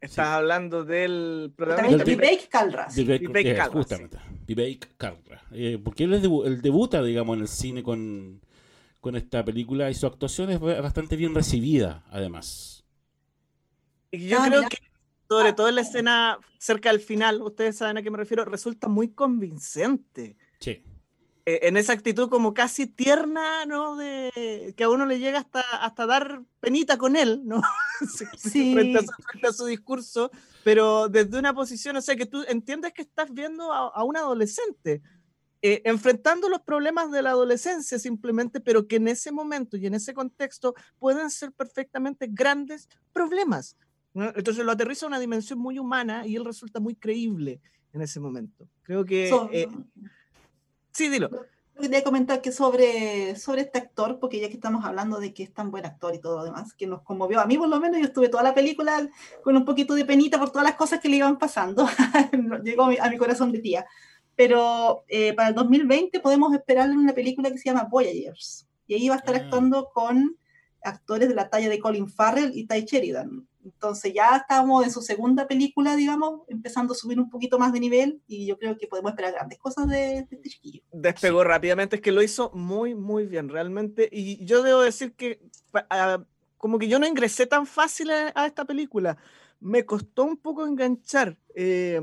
Estás 0.00 0.28
hablando 0.28 0.84
del 0.84 1.52
protagonista. 1.56 2.04
Vivek 2.04 2.48
Kalras. 2.48 2.94
Vivek, 2.94 3.32
Kalras. 3.32 3.68
Justamente. 3.68 4.18
Vivek 4.46 4.96
Kalras. 4.96 5.42
Eh, 5.52 5.78
porque 5.82 6.04
él, 6.04 6.14
es 6.14 6.22
él 6.22 6.60
debuta, 6.60 7.02
digamos, 7.02 7.36
en 7.36 7.42
el 7.42 7.48
cine 7.48 7.82
con, 7.82 8.42
con 9.00 9.16
esta 9.16 9.44
película 9.44 9.90
y 9.90 9.94
su 9.94 10.06
actuación 10.06 10.50
es 10.50 10.60
bastante 10.60 11.16
bien 11.16 11.34
recibida, 11.34 12.04
además. 12.10 12.84
Y 14.10 14.28
yo 14.28 14.38
ah, 14.40 14.46
creo 14.48 14.62
que, 14.68 14.78
sobre 15.28 15.52
todo 15.54 15.68
en 15.68 15.76
la 15.76 15.80
escena 15.80 16.38
cerca 16.58 16.90
del 16.90 17.00
final, 17.00 17.40
ustedes 17.42 17.78
saben 17.78 17.96
a 17.96 18.02
qué 18.02 18.10
me 18.10 18.18
refiero, 18.18 18.44
resulta 18.44 18.88
muy 18.88 19.08
convincente. 19.08 20.36
Sí. 20.60 20.82
Eh, 21.46 21.68
en 21.68 21.76
esa 21.76 21.92
actitud 21.92 22.30
como 22.30 22.54
casi 22.54 22.86
tierna, 22.86 23.66
¿no? 23.66 23.96
De 23.96 24.72
que 24.76 24.84
a 24.84 24.88
uno 24.88 25.04
le 25.04 25.18
llega 25.18 25.40
hasta, 25.40 25.60
hasta 25.60 26.06
dar 26.06 26.42
penita 26.60 26.96
con 26.96 27.16
él, 27.16 27.42
¿no? 27.44 27.60
Sí. 28.38 28.72
frente, 28.74 29.00
a 29.46 29.52
su, 29.52 29.66
discurso, 29.66 30.30
pero 30.64 31.08
desde 31.08 31.38
una 31.38 31.54
posición, 31.54 31.96
o 31.96 32.00
sea, 32.00 32.16
que 32.16 32.26
tú 32.26 32.44
entiendes 32.48 32.92
que 32.92 33.02
estás 33.02 33.32
viendo 33.32 33.72
a, 33.72 34.02
un 34.04 34.16
adolescente, 34.16 35.02
eh, 35.62 35.82
enfrentando 35.84 36.48
los 36.48 36.60
problemas 36.62 37.10
de 37.10 37.22
la 37.22 37.30
adolescencia 37.30 37.98
simplemente, 37.98 38.60
pero 38.60 38.88
que 38.88 38.96
en 38.96 39.08
ese 39.08 39.30
momento 39.30 39.76
y 39.76 39.86
en 39.86 39.94
ese 39.94 40.12
contexto 40.14 40.74
pueden 40.98 41.30
ser 41.30 41.52
perfectamente 41.52 42.26
grandes 42.28 42.88
problemas. 43.12 43.76
Entonces 44.14 44.64
lo 44.64 44.72
aterriza 44.72 45.06
a 45.06 45.08
una 45.08 45.20
dimensión 45.20 45.58
muy 45.58 45.78
humana 45.78 46.26
y 46.26 46.36
él 46.36 46.44
resulta 46.44 46.80
muy 46.80 46.94
creíble 46.94 47.60
en 47.92 48.02
ese 48.02 48.18
momento. 48.18 48.68
Creo 48.82 49.04
que... 49.04 49.28
Eh, 49.52 49.68
Sí, 50.94 51.08
dilo. 51.08 51.28
Quería 51.80 52.04
comentar 52.04 52.40
que 52.40 52.52
sobre, 52.52 53.34
sobre 53.34 53.62
este 53.62 53.78
actor, 53.78 54.20
porque 54.20 54.38
ya 54.40 54.48
que 54.48 54.54
estamos 54.54 54.84
hablando 54.84 55.18
de 55.18 55.34
que 55.34 55.42
es 55.42 55.52
tan 55.52 55.72
buen 55.72 55.84
actor 55.84 56.14
y 56.14 56.20
todo 56.20 56.38
lo 56.38 56.44
demás, 56.44 56.72
que 56.72 56.86
nos 56.86 57.02
conmovió 57.02 57.40
a 57.40 57.46
mí 57.46 57.58
por 57.58 57.68
lo 57.68 57.80
menos, 57.80 57.98
yo 57.98 58.06
estuve 58.06 58.28
toda 58.28 58.44
la 58.44 58.54
película 58.54 59.08
con 59.42 59.56
un 59.56 59.64
poquito 59.64 59.94
de 59.94 60.04
penita 60.04 60.38
por 60.38 60.50
todas 60.50 60.64
las 60.64 60.76
cosas 60.76 61.00
que 61.00 61.08
le 61.08 61.16
iban 61.16 61.36
pasando, 61.36 61.88
llegó 62.62 62.84
a 62.84 63.10
mi, 63.10 63.18
corazón 63.18 63.50
de 63.50 63.58
tía. 63.58 63.86
Pero 64.36 65.04
eh, 65.08 65.32
para 65.32 65.48
el 65.48 65.54
2020 65.56 66.20
podemos 66.20 66.54
esperar 66.54 66.88
una 66.90 67.12
película 67.12 67.50
que 67.50 67.58
se 67.58 67.64
llama 67.64 67.88
Voyagers, 67.90 68.68
y 68.86 68.94
ahí 68.94 69.08
va 69.08 69.16
a 69.16 69.18
estar 69.18 69.34
ah. 69.34 69.38
actuando 69.38 69.90
con 69.92 70.36
actores 70.84 71.28
de 71.28 71.34
la 71.34 71.50
talla 71.50 71.68
de 71.68 71.80
Colin 71.80 72.08
Farrell 72.08 72.56
y 72.56 72.68
Ty 72.68 72.84
Sheridan. 72.84 73.48
Entonces 73.64 74.12
ya 74.12 74.36
estamos 74.36 74.84
en 74.84 74.90
su 74.90 75.00
segunda 75.00 75.48
película, 75.48 75.96
digamos, 75.96 76.42
empezando 76.48 76.92
a 76.92 76.96
subir 76.96 77.18
un 77.18 77.30
poquito 77.30 77.58
más 77.58 77.72
de 77.72 77.80
nivel 77.80 78.20
y 78.26 78.46
yo 78.46 78.58
creo 78.58 78.76
que 78.76 78.86
podemos 78.86 79.12
esperar 79.12 79.32
grandes 79.32 79.58
cosas 79.58 79.88
de, 79.88 80.18
este 80.18 80.48
chiquillo. 80.50 80.82
Despegó 80.92 81.42
rápidamente, 81.44 81.96
es 81.96 82.02
que 82.02 82.12
lo 82.12 82.22
hizo 82.22 82.50
muy, 82.54 82.94
muy 82.94 83.26
bien, 83.26 83.48
realmente. 83.48 84.08
Y 84.12 84.44
yo 84.44 84.62
debo 84.62 84.82
decir 84.82 85.14
que 85.14 85.40
como 86.58 86.78
que 86.78 86.88
yo 86.88 86.98
no 86.98 87.06
ingresé 87.06 87.46
tan 87.46 87.66
fácil 87.66 88.10
a, 88.10 88.46
esta 88.46 88.64
película. 88.64 89.16
Me 89.60 89.84
costó 89.86 90.24
un 90.24 90.36
poco 90.36 90.66
enganchar, 90.66 91.38
eh, 91.54 92.00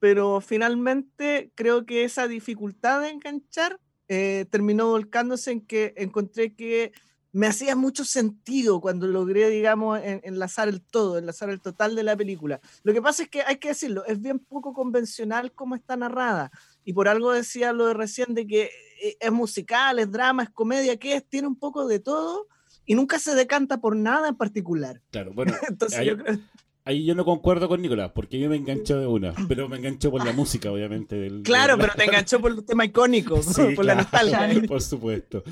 pero 0.00 0.40
finalmente 0.40 1.52
creo 1.54 1.86
que 1.86 2.04
esa 2.04 2.26
dificultad 2.26 3.02
de 3.02 3.10
enganchar 3.10 3.80
eh, 4.08 4.46
terminó 4.50 4.88
volcándose 4.88 5.52
en 5.52 5.60
que 5.60 5.94
encontré 5.96 6.54
que 6.54 6.92
me 7.34 7.48
hacía 7.48 7.74
mucho 7.74 8.04
sentido 8.04 8.80
cuando 8.80 9.08
logré, 9.08 9.50
digamos, 9.50 9.98
enlazar 10.04 10.68
el 10.68 10.80
todo, 10.80 11.18
enlazar 11.18 11.50
el 11.50 11.60
total 11.60 11.96
de 11.96 12.04
la 12.04 12.16
película. 12.16 12.60
Lo 12.84 12.92
que 12.92 13.02
pasa 13.02 13.24
es 13.24 13.28
que 13.28 13.42
hay 13.42 13.56
que 13.56 13.68
decirlo, 13.68 14.04
es 14.06 14.22
bien 14.22 14.38
poco 14.38 14.72
convencional 14.72 15.52
como 15.52 15.74
está 15.74 15.96
narrada. 15.96 16.52
Y 16.84 16.92
por 16.92 17.08
algo 17.08 17.32
decía 17.32 17.72
lo 17.72 17.86
de 17.86 17.94
recién 17.94 18.34
de 18.34 18.46
que 18.46 18.70
eh, 19.02 19.16
es 19.18 19.32
musical, 19.32 19.98
es 19.98 20.12
drama, 20.12 20.44
es 20.44 20.50
comedia, 20.50 20.96
que 20.96 21.16
es, 21.16 21.28
tiene 21.28 21.48
un 21.48 21.56
poco 21.56 21.88
de 21.88 21.98
todo 21.98 22.46
y 22.86 22.94
nunca 22.94 23.18
se 23.18 23.34
decanta 23.34 23.80
por 23.80 23.96
nada 23.96 24.28
en 24.28 24.36
particular. 24.36 25.02
Claro, 25.10 25.32
bueno, 25.34 25.54
Entonces, 25.68 26.06
yo 26.06 26.16
creo... 26.16 26.38
Ahí 26.86 27.06
yo 27.06 27.14
no 27.14 27.24
concuerdo 27.24 27.66
con 27.66 27.80
Nicolás, 27.80 28.10
porque 28.14 28.38
yo 28.38 28.50
me 28.50 28.56
engancho 28.56 28.98
de 28.98 29.06
una, 29.06 29.32
pero 29.48 29.70
me 29.70 29.78
engancho 29.78 30.10
por 30.10 30.22
la 30.22 30.34
música, 30.34 30.70
obviamente. 30.70 31.16
Del, 31.16 31.42
claro, 31.42 31.78
pero 31.78 31.94
te 31.94 32.04
enganchó 32.04 32.40
por 32.40 32.52
el 32.52 32.62
tema 32.62 32.84
icónico, 32.84 33.40
por 33.74 33.86
la 33.86 33.94
nostalgia. 33.94 34.50
Por 34.68 34.82
supuesto. 34.82 35.42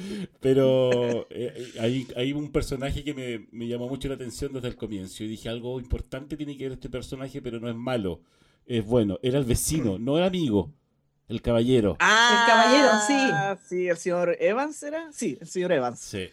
Pero 0.41 1.27
eh, 1.31 1.73
hay, 1.81 2.07
hay, 2.17 2.35
un 2.35 2.53
personaje 2.53 3.03
que 3.03 3.15
me, 3.15 3.47
me, 3.51 3.67
llamó 3.67 3.89
mucho 3.89 4.09
la 4.09 4.17
atención 4.17 4.53
desde 4.53 4.69
el 4.69 4.77
comienzo. 4.77 5.25
Y 5.25 5.29
dije, 5.29 5.49
algo 5.49 5.81
importante 5.81 6.37
tiene 6.37 6.55
que 6.55 6.65
ver 6.65 6.73
este 6.73 6.91
personaje, 6.91 7.41
pero 7.41 7.59
no 7.59 7.69
es 7.71 7.77
malo. 7.77 8.21
Es 8.67 8.85
bueno. 8.85 9.19
Era 9.23 9.39
el 9.39 9.47
vecino, 9.47 9.99
no 9.99 10.19
el 10.19 10.25
amigo. 10.25 10.71
El 11.29 11.41
caballero. 11.41 11.97
Ah, 11.99 12.43
el 12.43 12.53
caballero, 12.53 13.57
sí. 13.57 13.69
Sí, 13.69 13.89
el 13.89 13.97
señor 13.97 14.37
Evans 14.39 14.83
era. 14.83 15.11
Sí, 15.13 15.39
el 15.41 15.49
señor 15.49 15.73
Evans. 15.73 15.99
Sí. 15.99 16.29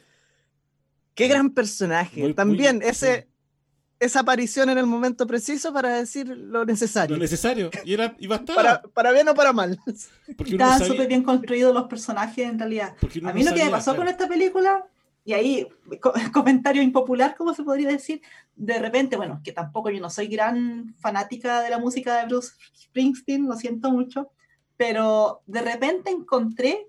Qué 1.14 1.30
gran 1.30 1.52
personaje. 1.52 2.34
También 2.34 2.82
ese 2.82 3.30
esa 4.00 4.22
aparición 4.22 4.70
en 4.70 4.78
el 4.78 4.86
momento 4.86 5.28
preciso 5.28 5.74
para 5.74 5.96
decir 5.96 6.28
lo 6.28 6.64
necesario. 6.66 7.16
Lo 7.16 7.22
necesario. 7.22 7.70
Y, 7.84 7.94
era, 7.94 8.16
y 8.18 8.28
Para, 8.28 8.82
para 8.82 9.12
bien 9.12 9.28
o 9.28 9.36
para 9.36 9.52
mal. 9.52 9.80
Estaban 10.28 10.84
súper 10.86 11.08
bien 11.08 11.24
construidos 11.24 11.74
los 11.74 11.88
personajes 11.88 12.48
en 12.48 12.58
realidad. 12.58 12.96
A 13.26 13.34
mí 13.34 13.44
lo 13.44 13.54
que 13.54 13.66
me 13.66 13.72
pasó 13.72 13.96
con 13.96 14.08
esta 14.08 14.28
película, 14.28 14.86
y 15.26 15.34
ahí 15.34 15.68
comentario 16.34 16.82
impopular, 16.82 17.36
como 17.36 17.54
se 17.54 17.64
podría 17.64 17.90
decir, 17.90 18.22
de 18.56 18.80
repente, 18.80 19.18
bueno, 19.18 19.42
que 19.44 19.52
tampoco 19.52 19.90
yo 19.90 20.00
no 20.00 20.10
soy 20.10 20.28
gran 20.28 20.96
fanática 21.00 21.62
de 21.62 21.70
la 21.70 21.78
música 21.78 22.20
de 22.20 22.28
Bruce 22.28 22.54
Springsteen, 22.78 23.48
lo 23.48 23.56
siento 23.56 23.92
mucho, 23.92 24.32
pero 24.78 25.42
de 25.46 25.62
repente 25.62 26.10
encontré 26.10 26.88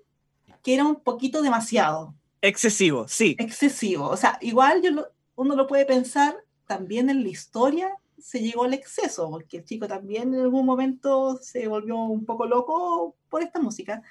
que 0.63 0.75
era 0.75 0.85
un 0.85 0.95
poquito 0.95 1.41
demasiado. 1.41 2.13
Excesivo, 2.41 3.07
sí. 3.07 3.35
Excesivo. 3.37 4.07
O 4.07 4.17
sea, 4.17 4.37
igual 4.41 4.81
yo 4.81 5.07
uno 5.35 5.55
lo 5.55 5.67
puede 5.67 5.85
pensar 5.85 6.35
también 6.71 7.09
en 7.09 7.21
la 7.21 7.27
historia 7.29 7.97
se 8.17 8.39
llegó 8.39 8.63
al 8.63 8.73
exceso, 8.73 9.29
porque 9.29 9.57
el 9.57 9.65
chico 9.65 9.89
también 9.89 10.33
en 10.33 10.39
algún 10.39 10.65
momento 10.65 11.37
se 11.41 11.67
volvió 11.67 11.97
un 11.97 12.23
poco 12.23 12.45
loco 12.45 13.17
por 13.27 13.43
esta 13.43 13.59
música, 13.59 14.01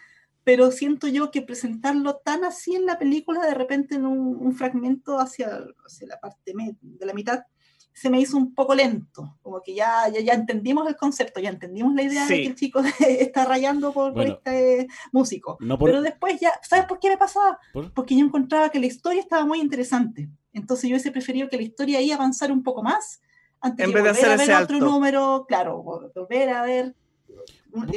pero 0.45 0.71
siento 0.71 1.09
yo 1.09 1.31
que 1.31 1.41
presentarlo 1.41 2.17
tan 2.17 2.45
así 2.45 2.75
en 2.75 2.85
la 2.85 2.99
película, 2.99 3.47
de 3.47 3.55
repente 3.55 3.95
en 3.95 4.05
un, 4.05 4.53
fragmento 4.53 5.19
hacia, 5.19 5.65
hacia, 5.87 6.07
la 6.07 6.21
parte 6.21 6.53
de 6.83 7.07
la 7.07 7.15
mitad, 7.15 7.45
se 7.93 8.09
me 8.09 8.21
hizo 8.21 8.37
un 8.37 8.55
poco 8.55 8.75
lento, 8.75 9.37
como 9.43 9.61
que 9.63 9.75
ya, 9.75 10.09
ya, 10.09 10.33
entendimos 10.33 10.89
el 10.89 10.97
concepto, 10.97 11.41
ya 11.41 11.51
entendimos 11.51 11.95
la 11.95 12.03
idea 12.03 12.27
de 12.27 12.35
que 12.35 12.47
el 12.47 12.55
chico 12.55 12.81
está 13.01 13.45
rayando 13.45 13.93
por, 13.93 14.19
este 14.21 14.89
músico. 15.13 15.59
Pero 15.79 16.03
después 16.03 16.41
ya, 16.41 16.53
¿sabes 16.63 16.87
por 16.87 16.99
qué 16.99 17.11
me 17.11 17.19
pasaba? 17.19 17.59
Porque 17.95 18.17
yo 18.17 18.25
encontraba 18.25 18.71
que 18.71 18.81
la 18.81 18.87
historia 18.87 19.21
estaba 19.21 19.45
muy 19.45 19.61
interesante. 19.61 20.29
Entonces 20.53 20.89
yo 20.89 20.95
hubiese 20.95 21.13
preferido 21.13 21.49
que 21.49 21.57
la 21.57 21.63
historia 21.63 21.99
ahí 21.99 22.11
avanzara 22.11 22.53
un 22.53 22.63
poco 22.63 22.83
más, 22.83 23.21
antes 23.61 23.87
de, 23.87 23.93
volver 23.93 24.25
a 24.25 24.37
ver 24.37 24.53
otro 24.55 24.79
número, 24.79 25.45
claro, 25.47 25.83
volver 25.83 26.49
a 26.49 26.63
ver 26.63 26.95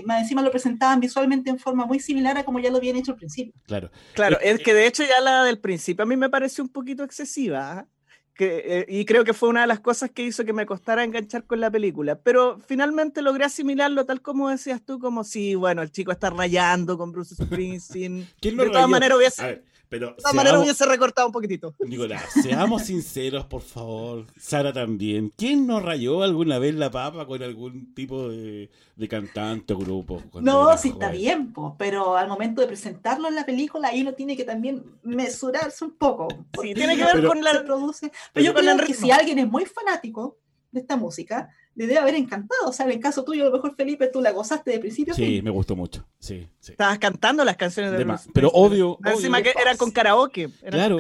más 0.06 0.22
encima 0.22 0.41
lo 0.41 0.52
presentaban 0.52 1.00
visualmente 1.00 1.50
en 1.50 1.58
forma 1.58 1.86
muy 1.86 2.00
similar 2.00 2.38
a 2.38 2.44
como 2.44 2.60
ya 2.60 2.70
lo 2.70 2.78
habían 2.78 2.96
hecho 2.96 3.14
al 3.14 3.18
principio. 3.18 3.54
Claro. 3.66 3.89
Claro, 4.14 4.38
es 4.41 4.60
que 4.62 4.74
de 4.74 4.86
hecho 4.86 5.04
ya 5.04 5.20
la 5.22 5.44
del 5.44 5.60
principio 5.60 6.04
a 6.04 6.06
mí 6.06 6.16
me 6.16 6.30
pareció 6.30 6.64
un 6.64 6.70
poquito 6.70 7.04
excesiva. 7.04 7.88
Que, 8.34 8.64
eh, 8.66 8.86
y 8.88 9.06
creo 9.06 9.24
que 9.24 9.34
fue 9.34 9.50
una 9.50 9.62
de 9.62 9.68
las 9.68 9.80
cosas 9.80 10.10
que 10.10 10.24
hizo 10.24 10.44
que 10.44 10.54
me 10.54 10.66
costara 10.66 11.04
enganchar 11.04 11.44
con 11.44 11.60
la 11.60 11.70
película. 11.70 12.16
Pero 12.16 12.60
finalmente 12.66 13.22
logré 13.22 13.46
asimilarlo 13.46 14.06
tal 14.06 14.22
como 14.22 14.50
decías 14.50 14.82
tú, 14.84 15.00
como 15.00 15.24
si, 15.24 15.56
bueno, 15.56 15.82
el 15.82 15.92
chico 15.92 16.12
está 16.12 16.30
rayando 16.30 16.98
con 16.98 17.12
Bruce 17.12 17.36
Springsteen. 17.36 18.28
de 18.42 18.70
todas 18.70 18.90
maneras 18.90 19.18
hubiese... 19.18 19.64
Pero 19.94 20.08
de 20.08 20.14
todas 20.16 20.34
maneras 20.34 20.60
hubiese 20.60 20.88
recortado 20.88 21.28
un 21.28 21.34
poquitito. 21.34 21.76
Nicolás, 21.86 22.24
seamos 22.41 22.82
sinceros, 22.82 23.46
por 23.46 23.62
favor. 23.62 24.26
Sara 24.39 24.74
también. 24.74 25.32
¿Quién 25.38 25.68
no 25.68 25.80
rayó 25.80 26.24
alguna 26.24 26.58
vez 26.58 26.74
la 26.74 26.89
papa 26.89 27.28
con 27.28 27.44
algún 27.44 27.94
tipo 27.94 28.28
de, 28.28 28.72
cantante 29.08 29.72
o 29.74 29.78
grupo? 29.78 30.24
No, 30.41 30.76
sí 30.80 30.89
está 30.89 31.12
bien, 31.12 31.54
pero 31.78 32.18
al 32.18 32.28
momento 32.28 32.62
de 32.62 32.66
presentarlo 32.66 33.28
en 33.28 33.36
la 33.36 33.46
película, 33.46 33.89
ahí 33.89 34.02
uno 34.02 34.16
tiene 34.16 34.36
que 34.36 34.46
también 34.46 34.84
mesurarse 35.04 35.86
un 35.86 35.91
poco. 35.91 36.28
Sí, 36.60 36.74
tiene 36.74 36.98
que 36.98 37.04
ver 37.04 37.28
con 37.28 37.44
la... 37.44 37.64
Produce. 37.64 38.12
Pero, 38.34 38.48
yo 38.48 38.54
creo 38.56 38.76
que 38.78 38.96
si 38.96 39.12
alguien 39.12 39.38
es 39.38 39.48
muy 39.48 39.66
fanático 39.66 40.39
de 40.72 40.80
esta 40.80 40.98
música, 40.98 41.50
le 41.76 41.88
debe 41.88 42.00
haber 42.00 42.16
encantado. 42.16 42.68
O 42.68 42.74
sea, 42.74 42.86
en 42.86 42.92
el 42.92 43.00
caso 43.00 43.24
tuyo, 43.24 43.44
a 43.44 43.46
lo 43.48 43.52
mejor, 43.52 43.76
Felipe, 43.76 44.08
tú 44.08 44.22
la 44.22 44.32
gozaste 44.32 44.72
de 44.72 44.80
principio. 44.80 45.14
Sí, 45.14 45.42
me 45.42 45.50
gustó 45.50 45.76
mucho. 45.76 46.06
Sí, 46.20 46.48
Estabas 46.62 47.00
cantando 47.00 47.44
las 47.44 47.58
canciones 47.58 47.92
de, 47.92 47.98
de 47.98 48.16
Pero 48.34 48.50
obvio. 48.50 48.98
Encima 49.06 49.42
que 49.42 49.54
eran 49.60 49.78
con 49.78 49.92
karaoke. 49.92 50.50
claro. 50.70 50.98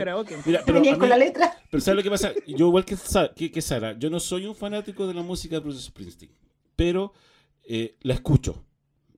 Venían 0.67 0.97
con 0.97 1.09
la 1.09 1.17
letra. 1.17 1.55
Pero 1.69 1.81
¿sabes 1.81 1.97
lo 1.97 2.03
que 2.03 2.09
pasa? 2.09 2.31
Yo, 2.47 2.67
igual 2.67 2.85
que, 2.85 3.51
que, 3.51 3.61
Sara, 3.61 3.97
yo 3.97 4.09
no 4.09 4.19
soy 4.19 4.45
un 4.45 4.55
fanático 4.55 5.07
de 5.07 5.13
la 5.13 5.21
música 5.21 5.55
de 5.55 5.61
Bruce 5.61 5.81
Springsteen. 5.81 6.31
Pero 6.75 7.13
eh, 7.63 7.95
la 8.01 8.15
escucho. 8.15 8.63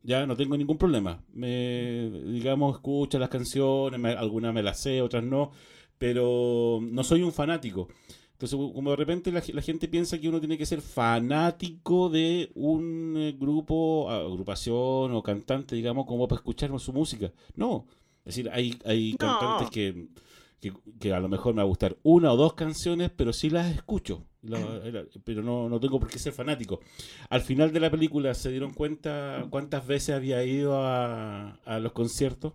Ya 0.04 0.28
no 0.28 0.36
tengo 0.36 0.56
ningún 0.56 0.78
problema. 0.78 1.24
Me, 1.34 2.12
digamos, 2.26 2.76
escucho 2.76 3.18
las 3.18 3.30
canciones, 3.30 4.16
algunas 4.18 4.54
me 4.54 4.62
las 4.62 4.80
sé, 4.80 5.02
otras 5.02 5.24
no. 5.24 5.52
Pero 5.98 6.80
no 6.82 7.04
soy 7.04 7.24
un 7.24 7.32
fanático. 7.32 7.88
Entonces, 8.36 8.60
como 8.74 8.90
de 8.90 8.98
repente 8.98 9.32
la, 9.32 9.62
gente 9.62 9.88
piensa 9.88 10.20
que 10.20 10.28
uno 10.28 10.42
tiene 10.42 10.58
que 10.58 10.66
ser 10.66 10.82
fanático 10.82 12.10
de 12.10 12.52
un 12.54 13.16
eh, 13.16 13.32
grupo, 13.32 14.12
agrupación 14.12 15.14
o 15.14 15.24
cantante, 15.24 15.74
digamos, 15.74 16.06
como 16.06 16.28
para 16.28 16.40
escuchar 16.40 16.78
su 16.78 16.92
música. 16.92 17.32
No. 17.56 17.88
Es 18.26 18.36
decir, 18.36 18.50
hay, 18.52 18.78
hay 18.84 19.14
cantantes 19.14 19.70
que, 19.70 20.10
que, 21.00 21.14
a 21.14 21.22
lo 21.22 21.30
mejor 21.30 21.54
me 21.54 21.60
va 21.60 21.64
a 21.64 21.68
gustar 21.68 21.96
una 22.04 22.34
o 22.34 22.36
dos 22.36 22.56
canciones, 22.56 23.10
pero 23.16 23.32
sí 23.32 23.50
las 23.50 23.74
escucho. 23.74 24.26
pero 25.24 25.42
no, 25.42 25.70
no 25.70 25.80
tengo 25.80 25.98
por 25.98 26.10
qué 26.10 26.20
ser 26.20 26.34
fanático. 26.34 26.82
Al 27.30 27.40
final 27.40 27.72
de 27.72 27.80
la 27.80 27.90
película, 27.90 28.34
¿se 28.34 28.52
dieron 28.52 28.74
cuenta 28.74 29.48
cuántas 29.50 29.88
veces 29.88 30.14
había 30.14 30.44
ido 30.44 30.82
a, 30.84 31.52
a 31.64 31.80
los 31.80 31.94
conciertos? 31.94 32.52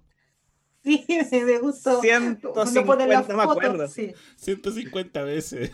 Sí, 1.30 1.40
me 1.44 1.58
gustó. 1.58 2.00
150, 2.00 3.22
no 3.28 3.36
me 3.36 3.42
acuerdo. 3.42 3.88
Sí. 3.88 4.12
150 4.36 5.22
veces. 5.24 5.70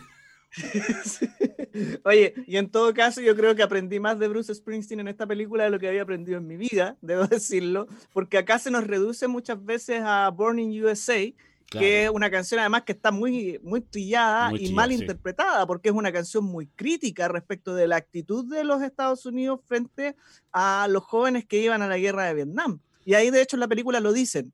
Oye, 2.03 2.33
y 2.45 2.57
en 2.57 2.69
todo 2.69 2.93
caso 2.93 3.21
yo 3.21 3.35
creo 3.35 3.55
que 3.55 3.63
aprendí 3.63 3.99
más 3.99 4.17
de 4.19 4.27
Bruce 4.27 4.53
Springsteen 4.53 4.99
en 4.99 5.07
esta 5.07 5.27
película 5.27 5.65
de 5.65 5.69
lo 5.69 5.79
que 5.79 5.87
había 5.87 6.01
aprendido 6.01 6.37
en 6.37 6.47
mi 6.47 6.57
vida, 6.57 6.97
debo 7.01 7.27
decirlo, 7.27 7.87
porque 8.13 8.37
acá 8.37 8.59
se 8.59 8.71
nos 8.71 8.87
reduce 8.87 9.27
muchas 9.27 9.63
veces 9.63 10.01
a 10.03 10.29
Born 10.29 10.59
in 10.59 10.83
USA, 10.83 11.33
que 11.69 12.05
es 12.05 12.09
una 12.09 12.31
canción 12.31 12.61
además 12.61 12.83
que 12.83 12.93
está 12.93 13.11
muy, 13.11 13.59
muy 13.61 13.81
trillada 13.81 14.51
y 14.57 14.71
mal 14.71 14.93
interpretada, 14.93 15.67
porque 15.67 15.89
es 15.89 15.95
una 15.95 16.13
canción 16.13 16.45
muy 16.45 16.67
crítica 16.67 17.27
respecto 17.27 17.75
de 17.75 17.87
la 17.87 17.97
actitud 17.97 18.49
de 18.49 18.63
los 18.63 18.81
Estados 18.81 19.25
Unidos 19.25 19.59
frente 19.65 20.15
a 20.53 20.87
los 20.89 21.03
jóvenes 21.03 21.45
que 21.45 21.61
iban 21.61 21.81
a 21.81 21.87
la 21.87 21.97
guerra 21.97 22.23
de 22.23 22.35
Vietnam. 22.35 22.79
Y 23.07 23.13
ahí 23.13 23.29
de 23.31 23.41
hecho 23.41 23.55
en 23.55 23.61
la 23.61 23.69
película 23.69 24.01
lo 24.01 24.11
dicen. 24.11 24.51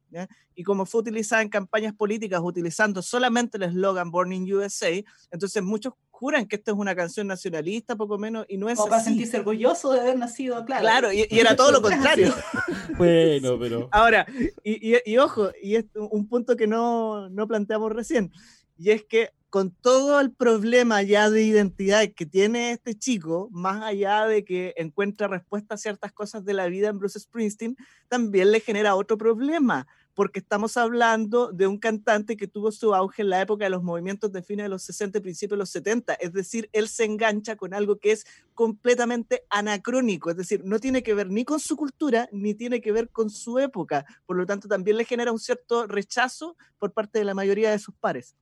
Y 0.54 0.64
como 0.64 0.86
fue 0.86 1.02
utilizada 1.02 1.42
en 1.42 1.50
campañas 1.50 1.96
políticas 1.96 2.40
utilizando 2.44 3.02
solamente 3.02 3.58
el 3.58 3.64
eslogan 3.64 4.12
Born 4.12 4.32
in 4.32 4.54
USA, 4.54 4.92
entonces 5.32 5.64
muchos 5.64 5.96
juran 6.12 6.46
que 6.46 6.58
esto 6.58 6.72
es 6.72 6.78
una 6.78 6.96
canción 6.96 7.26
nacionalista, 7.26 7.96
poco 7.96 8.20
menos, 8.20 8.46
y 8.48 8.58
no 8.58 8.70
es 8.70 8.78
o 8.78 8.86
para 8.86 9.02
sentirse 9.02 9.40
orgulloso 9.40 9.92
de 9.92 10.02
haber 10.02 10.20
nacido, 10.20 10.64
claro. 10.66 10.84
Claro, 10.84 11.12
y, 11.12 11.26
era 11.32 11.56
todo 11.56 11.72
lo 11.72 11.82
contrario. 11.82 12.32
bueno, 13.00 13.58
pero... 13.60 13.90
Ahora, 13.92 14.28
y, 14.64 14.98
y, 15.04 15.18
ojo, 15.18 15.50
y 15.60 15.78
es 15.78 15.86
un 15.96 16.28
punto 16.28 16.56
que 16.56 16.68
no, 16.68 17.30
no 17.30 17.48
planteamos 17.48 17.92
recién, 17.92 18.32
y 18.78 18.92
es 18.92 19.04
que 19.04 19.30
con 19.54 19.70
todo 19.70 20.20
el 20.20 20.32
problema 20.32 21.04
ya 21.04 21.30
de 21.30 21.44
identidad 21.44 22.10
que 22.16 22.26
tiene 22.26 22.72
este 22.72 22.96
chico, 22.96 23.50
más 23.52 23.84
allá 23.84 24.26
de 24.26 24.44
que 24.44 24.74
encuentra 24.78 25.28
respuesta 25.28 25.76
a 25.76 25.78
ciertas 25.78 26.12
cosas 26.12 26.44
de 26.44 26.56
la 26.56 26.66
vida 26.66 26.90
en 26.90 26.98
Bruce 26.98 27.20
Springsteen, 27.20 27.78
también 28.08 28.52
le 28.52 28.62
genera 28.62 28.96
otro 28.96 29.16
problema, 29.16 29.86
porque 30.16 30.40
estamos 30.40 30.76
hablando 30.76 31.52
de 31.52 31.68
un 31.68 31.78
cantante 31.78 32.36
que 32.36 32.48
tuvo 32.48 32.72
su 32.72 32.96
auge 32.96 33.22
en 33.22 33.30
la 33.30 33.42
época 33.42 33.66
de 33.66 33.70
los 33.70 33.84
movimientos 33.84 34.32
de 34.32 34.42
fines 34.42 34.66
de 34.66 34.70
los 34.70 34.82
60 34.86 35.20
y 35.20 35.22
principios 35.22 35.58
de 35.58 35.62
los 35.62 35.70
70, 35.70 36.16
es 36.16 36.34
decir, 36.34 36.68
él 36.72 36.88
se 36.88 37.04
engancha 37.04 37.56
con 37.56 37.76
algo 37.76 38.00
que 38.00 38.12
es 38.12 38.26
completamente 38.56 39.44
anacrónico, 39.52 40.32
es 40.32 40.38
decir, 40.38 40.64
no 40.66 40.80
tiene 40.80 41.04
que 41.04 41.14
ver 41.14 41.30
ni 41.30 41.46
con 41.46 41.60
su 41.60 41.76
cultura, 41.76 42.28
ni 42.32 42.56
tiene 42.56 42.82
que 42.82 42.92
ver 42.92 43.10
con 43.10 43.30
su 43.30 43.60
época, 43.60 44.04
por 44.26 44.36
lo 44.36 44.48
tanto 44.48 44.68
también 44.68 44.98
le 44.98 45.06
genera 45.06 45.32
un 45.32 45.38
cierto 45.38 45.86
rechazo 45.86 46.58
por 46.80 46.92
parte 46.92 47.20
de 47.20 47.26
la 47.26 47.36
mayoría 47.36 47.70
de 47.70 47.78
sus 47.78 47.94
pares. 47.94 48.36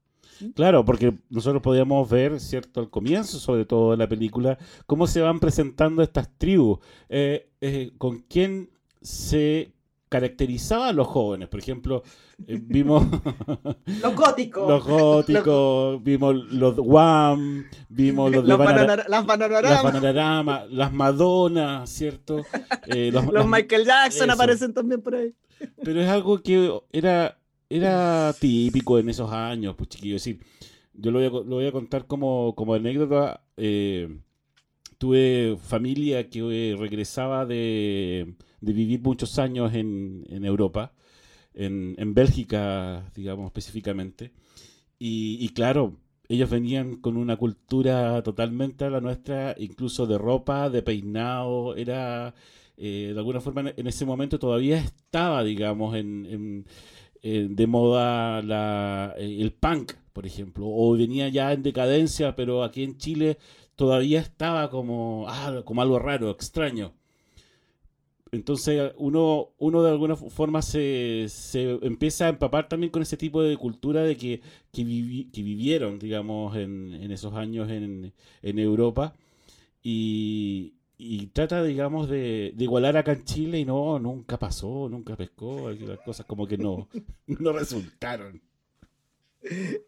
Claro, 0.56 0.86
porque 0.86 1.14
nosotros 1.30 1.62
podíamos 1.62 2.10
ver, 2.10 2.40
¿cierto? 2.40 2.80
Al 2.80 2.90
comienzo, 2.90 3.40
sobre 3.40 3.66
todo 3.66 3.92
de 3.92 3.98
la 3.98 4.08
película, 4.08 4.58
cómo 4.86 5.08
se 5.08 5.22
van 5.22 5.40
presentando 5.40 6.02
estas 6.02 6.30
tribus, 6.38 6.80
eh, 7.10 7.50
eh, 7.62 7.92
con 7.98 8.20
quién 8.20 8.70
se 9.02 9.74
caracterizaban 10.10 10.96
los 10.96 11.08
jóvenes. 11.08 11.48
Por 11.48 11.60
ejemplo, 11.60 12.04
eh, 12.48 12.60
vimos... 12.62 13.06
los 14.02 14.16
góticos. 14.16 14.68
los 14.68 14.84
góticos, 14.84 16.04
vimos 16.04 16.36
los 16.52 16.76
Wham, 16.78 17.66
vimos 17.88 18.32
los 18.32 18.44
de 18.44 18.50
las 19.08 19.26
Bananarama. 19.26 20.66
las 20.70 20.92
Madonna, 20.92 21.88
¿cierto? 21.88 22.44
los, 22.88 23.48
Michael 23.48 23.86
Jackson 23.86 24.30
aparecen 24.30 24.74
también 24.74 25.02
por 25.02 25.16
ahí. 25.16 25.34
Pero 25.84 26.02
es 26.02 26.10
algo 26.10 26.42
que 26.42 26.82
era 26.92 27.38
era 27.72 28.34
típico 28.40 29.00
en 29.00 29.10
esos 29.10 29.32
años, 29.32 29.76
pues 29.78 29.90
chiquillo. 29.90 30.16
decir, 30.16 30.40
yo 30.94 31.12
lo 31.12 31.20
voy 31.20 31.28
a, 31.28 31.32
lo 31.32 31.56
voy 31.56 31.68
a 31.68 31.72
contar 31.72 32.06
como, 32.06 32.54
como 32.56 32.74
anécdota. 32.74 33.46
Eh, 33.58 34.20
tuve 34.98 35.58
familia 35.58 36.30
que 36.30 36.76
regresaba 36.78 37.46
de, 37.46 38.36
de, 38.60 38.74
vivir 38.74 39.02
muchos 39.02 39.40
años 39.40 39.74
en, 39.74 40.26
en 40.30 40.46
Europa, 40.46 40.94
en, 41.54 41.96
en, 41.98 42.14
Bélgica, 42.14 43.10
digamos 43.16 43.48
específicamente. 43.48 44.34
Y, 45.00 45.50
claro, 45.56 45.98
ellos 46.30 46.50
venían 46.50 46.98
con 46.98 47.18
una 47.18 47.36
cultura 47.38 48.22
totalmente 48.22 48.86
a 48.86 48.92
la 48.92 49.02
nuestra, 49.02 49.56
incluso 49.58 50.06
de 50.06 50.18
ropa, 50.18 50.70
de 50.70 50.84
peinado, 50.84 51.76
era... 51.76 52.36
Eh, 52.84 53.12
de 53.14 53.20
alguna 53.20 53.42
forma 53.42 53.74
en 53.78 53.88
ese 53.88 54.06
momento 54.06 54.40
todavía 54.40 54.78
estaba, 54.78 55.44
digamos, 55.44 55.96
en 55.96 56.66
eh, 57.24 57.48
de 57.50 57.68
moda 57.68 59.16
eh, 59.18 59.38
el 59.42 59.52
punk, 59.54 59.94
por 60.14 60.26
ejemplo, 60.26 60.66
o 60.68 60.94
venía 60.94 61.30
ya 61.30 61.54
en 61.54 61.64
decadencia, 61.64 62.36
pero 62.36 62.64
aquí 62.64 62.84
en 62.84 62.98
Chile 62.98 63.38
todavía 63.76 64.20
estaba 64.20 64.70
como, 64.70 65.26
ah, 65.28 65.62
como 65.66 65.82
algo 65.82 66.00
raro, 66.00 66.30
extraño. 66.32 66.94
Entonces 68.32 68.94
uno, 68.98 69.50
uno 69.58 69.84
de 69.84 69.92
alguna 69.92 70.16
forma 70.16 70.62
se, 70.62 71.26
se, 71.28 71.72
empieza 71.82 72.28
a 72.28 72.30
empapar 72.30 72.70
también 72.70 72.90
con 72.92 73.02
ese 73.02 73.18
tipo 73.18 73.44
de 73.44 73.58
cultura 73.58 74.04
de 74.04 74.16
que, 74.16 74.42
que, 74.72 74.84
que 75.34 75.44
vivieron, 75.44 76.00
digamos, 76.00 76.56
en, 76.56 76.94
en, 76.94 77.12
esos 77.12 77.34
años 77.34 77.70
en, 77.70 78.14
en 78.42 78.60
Europa. 78.60 79.16
Y, 79.84 80.74
y 81.04 81.28
trata, 81.28 81.64
digamos, 81.64 82.08
de, 82.08 82.54
igualar 82.58 82.96
acá 82.96 83.14
en 83.14 83.26
Chile 83.26 83.60
y 83.60 83.66
no, 83.66 83.98
nunca 83.98 84.38
pasó, 84.38 84.88
nunca 84.88 85.16
pescó, 85.16 85.72
las 85.72 86.00
cosas 86.00 86.28
como 86.28 86.46
que 86.46 86.58
no, 86.58 86.88
no 87.28 87.52
resultaron. 87.54 88.40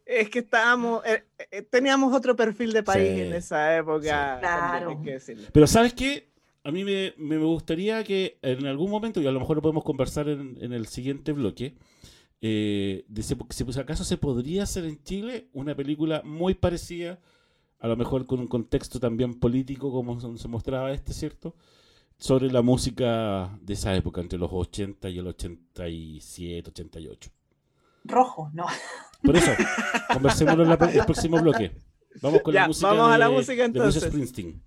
Es 0.05 0.31
que 0.31 0.39
estábamos, 0.39 1.05
eh, 1.05 1.23
eh, 1.51 1.61
teníamos 1.61 2.11
otro 2.15 2.35
perfil 2.35 2.73
de 2.73 2.81
país 2.81 3.19
en 3.19 3.33
esa 3.33 3.77
época. 3.77 4.39
Claro. 4.39 4.99
Pero 5.51 5.67
¿sabes 5.67 5.93
qué? 5.93 6.31
A 6.63 6.71
mí 6.71 6.83
me, 6.83 7.13
me, 7.17 7.37
gustaría 7.37 8.03
que 8.03 8.39
en 8.41 8.65
algún 8.65 8.89
momento, 8.89 9.21
y 9.21 9.27
a 9.27 9.31
lo 9.31 9.39
mejor 9.39 9.57
lo 9.57 9.61
podemos 9.61 9.83
conversar 9.83 10.27
en, 10.29 10.57
en 10.61 10.73
el 10.73 10.87
siguiente 10.87 11.31
bloque, 11.31 11.75
eh, 12.41 13.05
de 13.07 13.21
si, 13.21 13.37
si, 13.51 13.79
acaso 13.79 14.03
se 14.03 14.17
podría 14.17 14.63
hacer 14.63 14.85
en 14.85 15.01
Chile 15.03 15.47
una 15.53 15.75
película 15.75 16.23
muy 16.25 16.55
parecida 16.55 17.19
a 17.83 17.87
lo 17.89 17.97
mejor 17.97 18.25
con 18.25 18.39
un 18.39 18.47
contexto 18.47 18.97
también 18.97 19.33
político 19.33 19.91
como 19.91 20.37
se 20.37 20.47
mostraba 20.47 20.93
este, 20.93 21.11
¿cierto? 21.13 21.53
Sobre 22.17 22.49
la 22.49 22.61
música 22.61 23.59
de 23.61 23.73
esa 23.73 23.93
época, 23.93 24.21
entre 24.21 24.39
los 24.39 24.49
80 24.53 25.09
y 25.09 25.19
el 25.19 25.27
87, 25.27 26.69
88. 26.69 27.29
Rojo, 28.05 28.49
no. 28.53 28.65
Por 29.21 29.35
eso, 29.35 29.51
conversémoslo 30.13 30.63
en 30.63 30.71
el 30.71 31.05
próximo 31.05 31.41
bloque. 31.41 31.75
Vamos 32.21 32.41
con 32.41 32.53
ya, 32.53 32.61
la 32.61 32.67
música. 32.67 32.87
Vamos 32.87 33.11
a 33.11 33.17
la 33.17 33.29
música 33.29 33.65
entonces. 33.65 33.95
De 33.95 33.99
Bruce 33.99 34.11
Springsteen. 34.11 34.63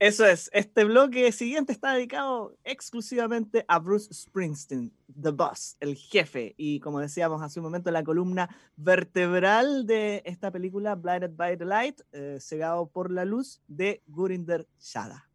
Eso 0.00 0.24
es. 0.24 0.48
Este 0.52 0.84
bloque 0.84 1.32
siguiente 1.32 1.72
está 1.72 1.92
dedicado 1.92 2.56
exclusivamente 2.62 3.64
a 3.66 3.80
Bruce 3.80 4.14
Springsteen, 4.14 4.92
The 5.20 5.30
Boss, 5.30 5.76
el 5.80 5.96
jefe. 5.96 6.54
Y 6.56 6.78
como 6.78 7.00
decíamos 7.00 7.42
hace 7.42 7.58
un 7.58 7.64
momento, 7.64 7.90
la 7.90 8.04
columna 8.04 8.48
vertebral 8.76 9.86
de 9.86 10.22
esta 10.24 10.52
película, 10.52 10.94
Blinded 10.94 11.34
by 11.34 11.58
the 11.58 11.64
Light, 11.64 12.00
eh, 12.12 12.38
cegado 12.40 12.86
por 12.86 13.10
la 13.10 13.24
luz, 13.24 13.60
de 13.66 14.00
Gurinder 14.06 14.68
Shada. 14.78 15.27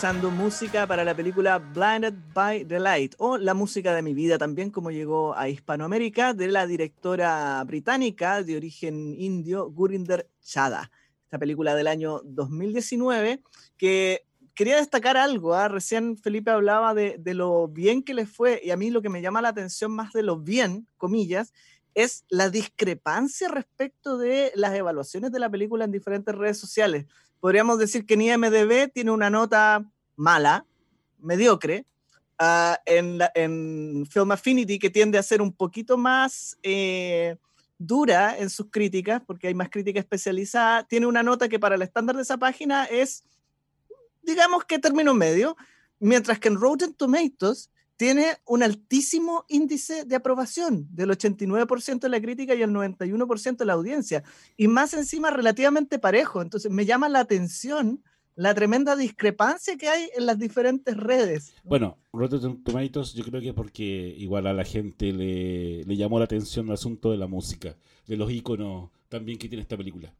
Revisando 0.00 0.30
música 0.30 0.86
para 0.86 1.04
la 1.04 1.14
película 1.14 1.58
Blinded 1.58 2.14
by 2.32 2.64
the 2.64 2.80
Light 2.80 3.14
o 3.18 3.36
La 3.36 3.52
música 3.52 3.94
de 3.94 4.00
mi 4.00 4.14
vida 4.14 4.38
también, 4.38 4.70
como 4.70 4.90
llegó 4.90 5.36
a 5.36 5.50
Hispanoamérica, 5.50 6.32
de 6.32 6.48
la 6.48 6.66
directora 6.66 7.62
británica 7.64 8.42
de 8.42 8.56
origen 8.56 9.14
indio, 9.14 9.70
Gurinder 9.70 10.26
Chada. 10.40 10.90
Esta 11.24 11.38
película 11.38 11.74
del 11.74 11.86
año 11.86 12.22
2019 12.24 13.42
que 13.76 14.24
quería 14.54 14.76
destacar 14.76 15.18
algo. 15.18 15.52
¿ah? 15.52 15.68
Recién 15.68 16.16
Felipe 16.16 16.50
hablaba 16.50 16.94
de, 16.94 17.16
de 17.18 17.34
lo 17.34 17.68
bien 17.68 18.02
que 18.02 18.14
le 18.14 18.24
fue 18.24 18.58
y 18.64 18.70
a 18.70 18.78
mí 18.78 18.88
lo 18.88 19.02
que 19.02 19.10
me 19.10 19.20
llama 19.20 19.42
la 19.42 19.50
atención 19.50 19.92
más 19.92 20.14
de 20.14 20.22
lo 20.22 20.38
bien, 20.38 20.88
comillas, 20.96 21.52
es 21.94 22.24
la 22.30 22.48
discrepancia 22.48 23.48
respecto 23.48 24.16
de 24.16 24.50
las 24.54 24.74
evaluaciones 24.74 25.30
de 25.30 25.40
la 25.40 25.50
película 25.50 25.84
en 25.84 25.92
diferentes 25.92 26.34
redes 26.34 26.56
sociales 26.56 27.04
podríamos 27.40 27.78
decir 27.78 28.06
que 28.06 28.14
en 28.14 28.22
IMDB 28.22 28.92
tiene 28.92 29.10
una 29.10 29.30
nota 29.30 29.84
mala, 30.16 30.66
mediocre, 31.18 31.86
uh, 32.40 32.74
en, 32.86 33.20
en, 33.34 34.06
Film 34.06 34.30
Affinity, 34.32 34.78
que 34.78 34.90
tiende 34.90 35.18
a 35.18 35.22
ser 35.22 35.42
un 35.42 35.52
poquito 35.52 35.96
más 35.96 36.58
eh, 36.62 37.36
dura 37.78 38.38
en 38.38 38.50
sus 38.50 38.66
críticas, 38.70 39.22
porque 39.26 39.48
hay 39.48 39.54
más 39.54 39.70
crítica 39.70 39.98
especializada, 39.98 40.84
tiene 40.84 41.06
una 41.06 41.22
nota 41.22 41.48
que 41.48 41.58
para 41.58 41.74
el 41.74 41.82
estándar 41.82 42.16
de 42.16 42.22
esa 42.22 42.36
página 42.36 42.84
es, 42.84 43.24
digamos 44.22 44.64
que 44.64 44.78
término 44.78 45.14
medio, 45.14 45.56
mientras 45.98 46.38
que 46.38 46.48
en 46.48 46.56
Rotten 46.56 46.94
Tomatoes 46.94 47.70
tiene 48.00 48.38
un 48.46 48.62
altísimo 48.62 49.44
índice 49.46 50.06
de 50.06 50.16
aprobación, 50.16 50.88
del 50.90 51.10
89% 51.10 52.00
de 52.00 52.08
la 52.08 52.18
crítica 52.18 52.54
y 52.54 52.62
el 52.62 52.70
91% 52.70 53.58
de 53.58 53.64
la 53.66 53.74
audiencia, 53.74 54.24
y 54.56 54.68
más 54.68 54.94
encima 54.94 55.28
relativamente 55.28 55.98
parejo. 55.98 56.40
Entonces 56.40 56.72
me 56.72 56.86
llama 56.86 57.10
la 57.10 57.20
atención 57.20 58.02
la 58.36 58.54
tremenda 58.54 58.96
discrepancia 58.96 59.76
que 59.76 59.90
hay 59.90 60.08
en 60.16 60.24
las 60.24 60.38
diferentes 60.38 60.96
redes. 60.96 61.52
Bueno, 61.62 61.98
Rotten 62.14 62.64
Tomatoes 62.64 63.12
yo 63.12 63.22
creo 63.22 63.42
que 63.42 63.52
porque 63.52 63.84
igual 64.16 64.46
a 64.46 64.54
la 64.54 64.64
gente 64.64 65.12
le, 65.12 65.84
le 65.84 65.96
llamó 65.98 66.18
la 66.18 66.24
atención 66.24 66.68
el 66.68 66.72
asunto 66.72 67.10
de 67.10 67.18
la 67.18 67.26
música, 67.26 67.76
de 68.06 68.16
los 68.16 68.32
iconos 68.32 68.88
también 69.10 69.36
que 69.36 69.46
tiene 69.46 69.60
esta 69.60 69.76
película. 69.76 70.10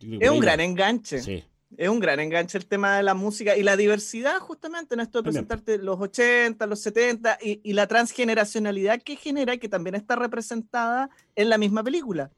Es 0.00 0.30
un 0.30 0.40
gran 0.40 0.60
enganche. 0.60 1.20
Sí 1.20 1.44
es 1.76 1.88
un 1.88 2.00
gran 2.00 2.20
enganche 2.20 2.58
el 2.58 2.66
tema 2.66 2.96
de 2.96 3.02
la 3.02 3.14
música 3.14 3.56
y 3.56 3.62
la 3.62 3.76
diversidad 3.76 4.38
justamente 4.38 4.94
en 4.94 5.00
esto 5.00 5.18
de 5.18 5.24
presentarte 5.24 5.78
los 5.78 6.00
80, 6.00 6.66
los 6.66 6.80
70 6.80 7.38
y, 7.40 7.72
la 7.72 7.86
transgeneracionalidad 7.86 9.00
que 9.02 9.16
genera 9.16 9.54
y 9.54 9.58
que 9.58 9.68
también 9.68 9.94
está 9.94 10.16
representada 10.16 11.10
en 11.36 11.48
la 11.48 11.58
misma 11.58 11.82
película. 11.82 12.30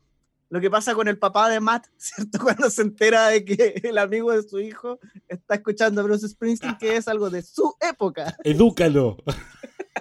Lo 0.53 0.61
que 0.61 0.68
pasa 0.68 0.94
con 0.94 1.09
el 1.09 1.16
papá 1.18 1.48
de 1.48 1.61
Matt, 1.61 1.86
¿cierto? 1.96 2.38
Cuando 2.38 2.68
se 2.68 2.82
entera 2.82 3.28
de 3.28 3.42
que 3.42 3.80
el 3.84 3.96
amigo 3.96 4.32
de 4.32 4.42
su 4.42 4.61
hijo 4.61 5.00
está 5.26 5.55
escuchando 5.55 6.03
a 6.03 6.05
Bruce 6.05 6.28
Springsteen, 6.28 6.76
que 6.76 6.96
es 6.96 7.09
algo 7.09 7.30
de 7.30 7.40
su 7.40 7.74
época. 7.80 8.36
Edúcalo. 8.44 9.16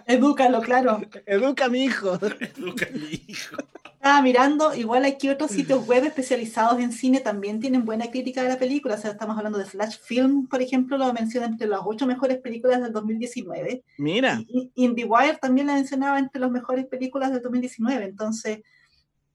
Edúcalo, 0.05 0.59
claro. 0.59 0.99
Educa 1.25 1.65
a 1.65 1.69
mi 1.69 1.85
hijo. 1.85 2.15
Educa 2.57 2.85
a 2.85 2.91
mi 2.91 3.23
hijo. 3.27 3.55
Estaba 3.93 4.21
mirando, 4.21 4.75
igual 4.75 5.05
aquí 5.05 5.29
otros 5.29 5.51
sitios 5.51 5.87
web 5.87 6.03
especializados 6.03 6.81
en 6.81 6.91
cine 6.91 7.21
también 7.21 7.61
tienen 7.61 7.85
buena 7.85 8.11
crítica 8.11 8.43
de 8.43 8.49
la 8.49 8.59
película. 8.59 8.95
O 8.95 8.97
sea, 8.97 9.11
estamos 9.11 9.37
hablando 9.37 9.57
de 9.57 9.63
Flash 9.63 9.99
Film, 10.03 10.49
por 10.49 10.61
ejemplo, 10.61 10.97
lo 10.97 11.13
menciona 11.13 11.45
entre 11.45 11.67
las 11.67 11.79
ocho 11.85 12.05
mejores 12.05 12.39
películas 12.39 12.81
del 12.81 12.91
2019. 12.91 13.85
Mira. 13.99 14.43
Y 14.49 14.69
IndieWire 14.75 15.37
también 15.37 15.67
la 15.67 15.75
mencionaba 15.75 16.19
entre 16.19 16.41
las 16.41 16.51
mejores 16.51 16.87
películas 16.87 17.31
del 17.31 17.41
2019. 17.41 18.03
Entonces, 18.03 18.59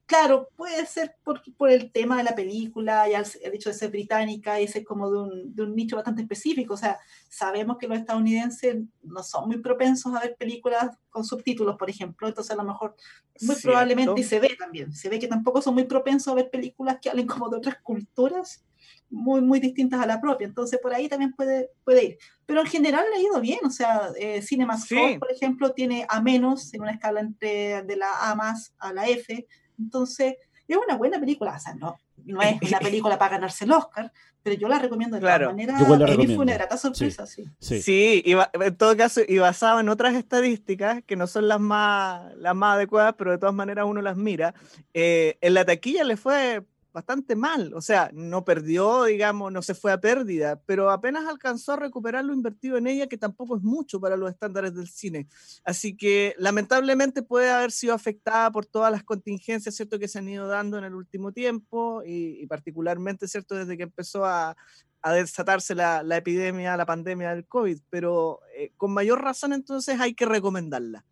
claro, 0.07 0.49
puede 0.57 0.87
ser 0.87 1.17
por, 1.25 1.43
por, 1.57 1.71
el 1.71 1.91
tema 1.91 2.17
de 2.17 2.25
la 2.25 2.35
película 2.35 3.09
y 3.09 3.15
el, 3.15 3.55
hecho 3.55 3.71
de 3.71 3.75
ser 3.75 3.91
británica 3.91 4.61
y 4.61 4.69
ser 4.69 4.85
como 4.85 5.11
de 5.11 5.19
un, 5.19 5.55
de 5.55 5.63
un, 5.65 5.75
nicho 5.75 5.97
bastante 5.97 6.23
específico. 6.23 6.75
O 6.75 6.77
sea, 6.77 6.99
sabemos 7.29 7.77
que 7.77 7.89
los 7.89 7.99
estadounidenses 7.99 8.77
no 9.03 9.23
son 9.23 9.49
muy 9.49 9.59
propensos 9.59 10.15
a 10.15 10.21
ver 10.21 10.37
películas 10.37 10.97
con 11.11 11.25
subtítulos, 11.25 11.77
por 11.77 11.91
ejemplo. 11.91 12.29
Entonces, 12.29 12.53
a 12.53 12.57
lo 12.57 12.65
mejor, 12.65 12.95
muy 13.41 13.57
probablemente, 13.57 14.21
y 14.21 14.25
se 14.25 14.41
ve 14.41 14.57
también, 14.59 14.93
se 14.93 15.09
ve 15.09 15.19
que 15.19 15.29
tampoco 15.29 15.61
son 15.61 15.75
muy 15.75 15.85
propensos 15.85 16.33
a 16.33 16.37
ver 16.37 16.51
películas 16.51 16.99
que 17.03 17.11
hablen 17.11 17.27
como 17.27 17.49
de 17.49 17.59
otras 17.59 17.77
culturas 17.83 18.65
muy, 19.11 19.41
muy 19.41 19.61
distintas 19.61 20.01
a 20.01 20.07
la 20.07 20.21
propia. 20.21 20.47
Entonces, 20.47 20.81
por 20.81 20.95
ahí 20.95 21.09
también 21.09 21.33
puede, 21.33 21.71
puede 21.85 22.05
ir. 22.05 22.19
Pero 22.45 22.61
en 22.61 22.67
general 22.67 23.05
le 23.11 23.17
ha 23.17 23.21
ido 23.21 23.41
bien. 23.41 23.61
O 23.65 23.71
sea, 23.71 24.11
eh, 24.19 24.41
CinemaScope, 24.43 25.19
por 25.19 25.31
ejemplo, 25.31 25.73
tiene 25.73 26.07
a 26.09 26.21
menos 26.21 26.73
en 26.75 26.83
una 26.83 26.93
escala 26.93 27.21
entre 27.21 27.83
de 27.83 27.97
la 27.97 28.31
A 28.31 28.35
más 28.35 28.75
a 28.79 28.93
la 28.93 29.09
F 29.09 29.47
entonces, 29.79 30.37
es 30.69 30.77
una 30.77 30.97
buena 30.97 31.19
película. 31.19 31.55
O 31.57 31.61
sea, 31.61 31.75
no, 31.75 31.99
no 32.25 32.43
es 32.43 32.61
una 32.63 32.79
película 32.81 33.19
para 33.19 33.37
ganarse 33.37 33.65
el 33.65 33.73
Oscar, 33.73 34.13
pero 34.43 34.57
yo 34.57 34.69
la 34.69 34.79
recomiendo 34.79 35.17
de 35.17 35.21
claro. 35.21 35.47
todas 35.47 35.57
maneras. 35.57 35.83
fue 36.27 36.37
una 36.39 36.55
grata 36.55 36.77
sorpresa, 36.77 37.27
sí. 37.27 37.45
Sí, 37.59 38.23
y 38.25 38.33
en 38.33 38.77
todo 38.77 38.97
caso, 38.97 39.21
y 39.27 39.39
basado 39.39 39.81
en 39.81 39.89
otras 39.89 40.15
estadísticas 40.15 41.03
que 41.05 41.17
no 41.17 41.27
son 41.27 41.49
las 41.49 41.61
más, 41.61 42.35
las 42.37 42.55
más 42.55 42.77
adecuadas, 42.77 43.15
pero 43.19 43.33
de 43.33 43.39
todas 43.39 43.55
maneras 43.55 43.87
uno 43.89 44.03
las 44.03 44.17
mira, 44.17 44.55
eh, 44.95 45.37
en 45.41 45.55
la 45.55 45.65
taquilla 45.65 46.05
le 46.05 46.17
fue 46.17 46.63
bastante 46.97 47.37
mal, 47.37 47.75
o 47.75 47.83
sea, 47.83 48.11
no 48.15 48.43
perdió, 48.47 49.05
digamos, 49.05 49.53
no 49.53 49.61
se 49.61 49.75
fue 49.75 49.93
a 49.93 50.01
pérdida, 50.01 50.59
pero 50.65 50.91
apenas 50.91 51.27
alcanzó 51.27 51.75
a 51.75 51.77
recuperar 51.77 52.25
lo 52.25 52.33
invertido 52.33 52.79
en 52.79 52.87
ella, 52.87 53.07
que 53.07 53.19
tampoco 53.19 53.59
es 53.59 53.63
mucho 53.63 54.01
para 54.01 54.17
los 54.17 54.31
estándares 54.31 54.75
del 54.75 54.89
cine. 54.89 55.29
Así 55.63 55.95
que 55.95 56.35
lamentablemente 56.39 57.23
puede 57.23 57.51
haber 57.51 57.71
sido 57.71 57.93
afectada 57.93 58.51
por 58.51 58.65
todas 58.65 58.91
las 58.91 59.05
contingencias, 59.05 59.75
¿cierto?, 59.75 59.99
que 59.99 60.09
se 60.09 60.21
han 60.21 60.29
ido 60.31 60.49
dando 60.49 60.79
en 60.79 60.85
el 60.85 60.95
último 60.95 61.33
tiempo 61.33 62.03
y, 62.03 62.47
particularmente, 62.47 63.29
¿cierto?, 63.29 63.57
desde 63.57 63.77
que 63.77 63.83
empezó 63.83 64.25
a, 64.25 64.57
desatarse 65.05 65.75
la, 65.75 66.03
epidemia, 66.17 66.79
la 66.79 66.87
pandemia 66.87 67.35
del 67.35 67.47
COVID, 67.47 67.79
pero 67.91 68.41
eh, 68.57 68.73
con 68.79 68.91
mayor 68.91 69.23
razón 69.23 69.53
entonces 69.53 70.01
hay 70.01 70.15
que 70.15 70.25
recomendarla, 70.25 71.05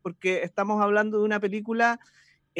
porque 0.00 0.44
estamos 0.44 0.80
hablando 0.80 1.18
de 1.18 1.24
una 1.24 1.40
película 1.40 1.98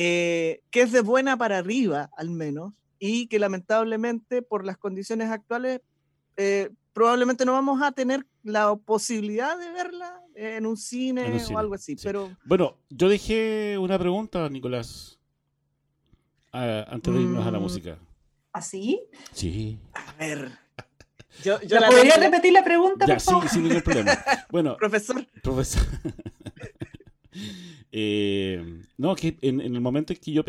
eh, 0.01 0.63
que 0.71 0.83
es 0.83 0.93
de 0.93 1.01
buena 1.01 1.37
para 1.37 1.59
arriba 1.59 2.09
al 2.17 2.31
menos, 2.31 2.73
y 3.01 3.27
que 3.27 3.41
lamentablemente 3.41 4.43
por 4.43 4.65
las 4.65 4.79
condiciones 4.79 5.29
actuales 5.29 5.81
eh, 6.37 6.71
probablemente 6.93 7.45
no 7.45 7.53
vamos 7.53 7.83
a 7.83 7.91
tener 7.91 8.25
la 8.45 8.77
posibilidad 8.77 9.59
de 9.59 9.73
verla 9.73 10.23
en 10.37 10.67
un 10.67 10.77
cine, 10.77 11.45
o 11.53 11.59
algo 11.59 11.75
así. 11.75 11.97
Pero... 12.01 12.31
Bueno, 12.45 12.77
yo 12.91 13.09
dejé 13.09 13.77
una 13.77 13.99
pregunta, 13.99 14.49
Nicolás, 14.49 15.19
antes 16.53 17.13
de 17.13 17.21
irnos 17.21 17.45
a 17.45 17.51
la 17.51 17.59
mm. 17.59 17.63
música. 17.63 17.99
¿Así? 18.53 19.03
Sí. 19.33 19.81
A 19.95 20.13
ver. 20.13 20.53
Yo, 21.43 21.61
yo 21.63 21.77
¿Podría 21.89 22.19
repetir 22.19 22.53
la 22.53 22.63
pregunta? 22.63 23.05
Ya, 23.05 23.19
sí, 23.19 23.35
sin 23.51 23.65
ningún 23.65 23.83
problema. 23.83 24.13
Bueno, 24.49 24.77
profesor. 24.77 25.27
Profesor. 25.43 25.83
Eh, 27.91 28.85
no, 28.99 29.15
que 29.17 29.39
en, 29.41 29.61
el 29.61 29.81
momento 29.81 30.13
en 30.13 30.19
que 30.19 30.33
yo 30.33 30.45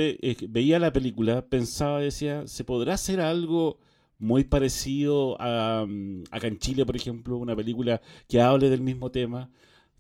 veía 0.50 0.80
la 0.80 0.92
película, 0.92 1.46
pensaba, 1.46 2.02
decía, 2.02 2.48
¿se 2.48 2.64
podrá 2.64 2.96
hacer 2.96 3.22
algo 3.22 3.80
muy 4.18 4.44
parecido 4.44 5.38
a, 5.42 5.86
mm, 5.88 6.24
acá 6.32 6.48
en 6.48 6.60
por 6.86 6.96
ejemplo, 6.96 7.38
una 7.38 7.56
película 7.56 8.02
que 8.28 8.42
hable 8.42 8.70
del 8.70 8.82
mismo 8.82 9.12
tema 9.12 9.50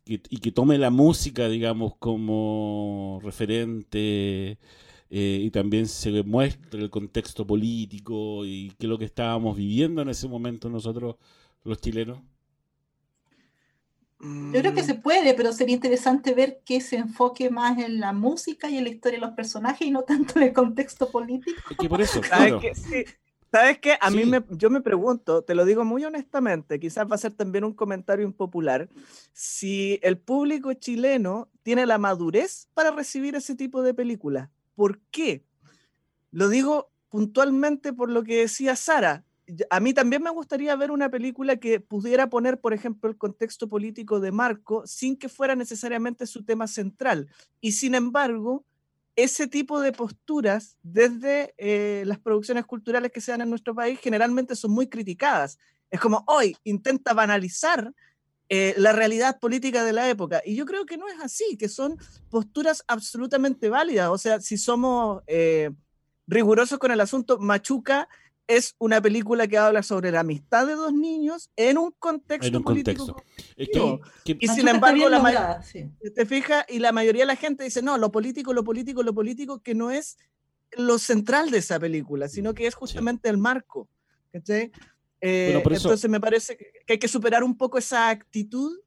y 0.05 0.17
que 0.39 0.51
tome 0.51 0.77
la 0.79 0.89
música, 0.89 1.47
digamos, 1.47 1.95
como 1.97 3.19
referente 3.23 4.57
eh, 5.11 5.41
y 5.43 5.51
también 5.51 5.87
se 5.87 6.23
muestre 6.23 6.81
el 6.81 6.89
contexto 6.89 7.45
político 7.45 8.45
y 8.45 8.71
qué 8.79 8.85
es 8.85 8.89
lo 8.89 8.97
que 8.97 9.05
estábamos 9.05 9.57
viviendo 9.57 10.01
en 10.01 10.09
ese 10.09 10.27
momento 10.27 10.69
nosotros, 10.69 11.15
los 11.63 11.79
chilenos? 11.81 12.19
Yo 14.21 14.59
creo 14.59 14.73
que 14.73 14.83
se 14.83 14.95
puede, 14.95 15.33
pero 15.33 15.53
sería 15.53 15.75
interesante 15.75 16.33
ver 16.33 16.59
que 16.65 16.81
se 16.81 16.97
enfoque 16.97 17.49
más 17.49 17.77
en 17.77 18.01
la 18.01 18.11
música 18.11 18.69
y 18.69 18.77
en 18.77 18.83
la 18.83 18.89
historia 18.89 19.17
de 19.17 19.25
los 19.25 19.33
personajes 19.33 19.87
y 19.87 19.91
no 19.91 20.03
tanto 20.03 20.39
en 20.39 20.47
el 20.47 20.53
contexto 20.53 21.09
político. 21.09 21.61
por 21.87 22.01
eso, 22.01 22.21
¿Sabes 23.51 23.79
qué? 23.79 23.97
A 23.99 24.11
mí 24.11 24.25
me, 24.25 24.43
yo 24.51 24.69
me 24.69 24.81
pregunto, 24.81 25.41
te 25.43 25.55
lo 25.55 25.65
digo 25.65 25.83
muy 25.83 26.05
honestamente, 26.05 26.79
quizás 26.79 27.09
va 27.09 27.15
a 27.15 27.19
ser 27.19 27.31
también 27.31 27.63
un 27.63 27.73
comentario 27.73 28.23
impopular, 28.23 28.89
si 29.33 29.99
el 30.03 30.19
público 30.19 30.73
chileno 30.73 31.49
tiene 31.63 31.87
la 31.87 31.97
madurez 31.97 32.67
para 32.75 32.91
recibir 32.91 33.35
ese 33.35 33.55
tipo 33.55 33.81
de 33.81 33.95
películas. 33.95 34.49
¿Por 34.75 34.99
qué? 35.09 35.45
Lo 36.29 36.47
digo 36.49 36.91
puntualmente 37.09 37.91
por 37.91 38.11
lo 38.11 38.23
que 38.23 38.41
decía 38.41 38.75
Sara 38.75 39.23
a 39.69 39.79
mí 39.79 39.93
también 39.93 40.21
me 40.21 40.29
gustaría 40.29 40.75
ver 40.75 40.91
una 40.91 41.09
película 41.09 41.57
que 41.57 41.79
pudiera 41.79 42.29
poner, 42.29 42.59
por 42.59 42.73
ejemplo, 42.73 43.09
el 43.09 43.17
contexto 43.17 43.67
político 43.67 44.19
de 44.19 44.31
Marco 44.31 44.85
sin 44.85 45.17
que 45.17 45.29
fuera 45.29 45.55
necesariamente 45.55 46.27
su 46.27 46.43
tema 46.43 46.67
central. 46.67 47.27
Y 47.61 47.73
sin 47.73 47.95
embargo, 47.95 48.65
ese 49.15 49.47
tipo 49.47 49.81
de 49.81 49.91
posturas 49.91 50.77
desde 50.81 51.53
eh, 51.57 52.03
las 52.05 52.19
producciones 52.19 52.65
culturales 52.65 53.11
que 53.11 53.21
se 53.21 53.31
dan 53.31 53.41
en 53.41 53.49
nuestro 53.49 53.75
país 53.75 53.99
generalmente 53.99 54.55
son 54.55 54.71
muy 54.71 54.87
criticadas. 54.87 55.57
Es 55.89 55.99
como 55.99 56.23
hoy 56.27 56.55
intenta 56.63 57.13
banalizar 57.13 57.93
eh, 58.47 58.73
la 58.77 58.93
realidad 58.93 59.39
política 59.39 59.83
de 59.83 59.93
la 59.93 60.09
época. 60.09 60.41
Y 60.45 60.55
yo 60.55 60.65
creo 60.65 60.85
que 60.85 60.97
no 60.97 61.07
es 61.07 61.19
así, 61.21 61.57
que 61.57 61.69
son 61.69 61.97
posturas 62.29 62.83
absolutamente 62.87 63.69
válidas. 63.69 64.09
O 64.09 64.17
sea, 64.17 64.39
si 64.39 64.57
somos 64.57 65.21
eh, 65.27 65.71
rigurosos 66.27 66.79
con 66.79 66.91
el 66.91 67.01
asunto, 67.01 67.39
Machuca 67.39 68.07
es 68.49 68.75
una 68.79 68.99
película 68.99 69.47
que 69.47 69.59
habla 69.59 69.83
sobre 69.83 70.11
la 70.11 70.21
amistad 70.21 70.65
de 70.65 70.73
dos 70.73 70.91
niños 70.91 71.51
en 71.55 71.77
un 71.77 71.91
contexto 71.91 72.47
en 72.47 72.55
un 72.55 72.63
político. 72.63 73.05
Contexto. 73.05 74.01
y 74.25 74.47
sin 74.47 74.67
embargo, 74.67 75.07
la 75.07 75.61
te 76.15 76.25
fijas, 76.25 76.65
y 76.67 76.79
la 76.79 76.91
mayoría 76.91 77.21
de 77.21 77.27
la 77.27 77.35
gente 77.35 77.63
dice, 77.63 77.83
no, 77.83 77.99
lo 77.99 78.11
político, 78.11 78.51
lo 78.51 78.63
político, 78.63 79.03
lo 79.03 79.13
político, 79.13 79.61
que 79.61 79.75
no 79.75 79.91
es 79.91 80.17
lo 80.71 80.97
central 80.97 81.51
de 81.51 81.59
esa 81.59 81.79
película, 81.79 82.27
sino 82.27 82.55
que 82.55 82.65
es 82.65 82.73
justamente 82.73 83.29
el 83.29 83.37
marco. 83.37 83.87
Eh, 84.33 84.71
entonces 85.21 86.09
me 86.09 86.19
parece 86.19 86.57
que 86.57 86.93
hay 86.93 86.97
que 86.97 87.07
superar 87.07 87.43
un 87.43 87.55
poco 87.55 87.77
esa 87.77 88.09
actitud 88.09 88.79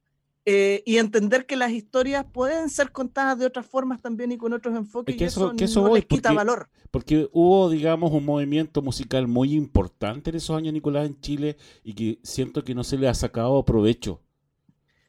eh, 0.45 0.83
y 0.85 0.97
entender 0.97 1.45
que 1.45 1.55
las 1.55 1.71
historias 1.71 2.25
pueden 2.25 2.69
ser 2.69 2.91
contadas 2.91 3.39
de 3.39 3.45
otras 3.45 3.65
formas 3.65 4.01
también 4.01 4.31
y 4.31 4.37
con 4.37 4.51
otros 4.51 4.75
enfoques. 4.75 5.15
que 5.15 5.25
eso, 5.25 5.55
que 5.55 5.63
eso 5.65 5.93
quita 5.93 6.29
porque, 6.29 6.35
valor. 6.35 6.69
Porque 6.91 7.29
hubo, 7.31 7.69
digamos, 7.69 8.11
un 8.11 8.25
movimiento 8.25 8.81
musical 8.81 9.27
muy 9.27 9.53
importante 9.53 10.31
en 10.31 10.35
esos 10.35 10.57
años, 10.57 10.73
Nicolás, 10.73 11.05
en 11.07 11.19
Chile, 11.21 11.57
y 11.83 11.93
que 11.93 12.19
siento 12.23 12.63
que 12.63 12.75
no 12.75 12.83
se 12.83 12.97
le 12.97 13.07
ha 13.07 13.13
sacado 13.13 13.63
provecho. 13.63 14.19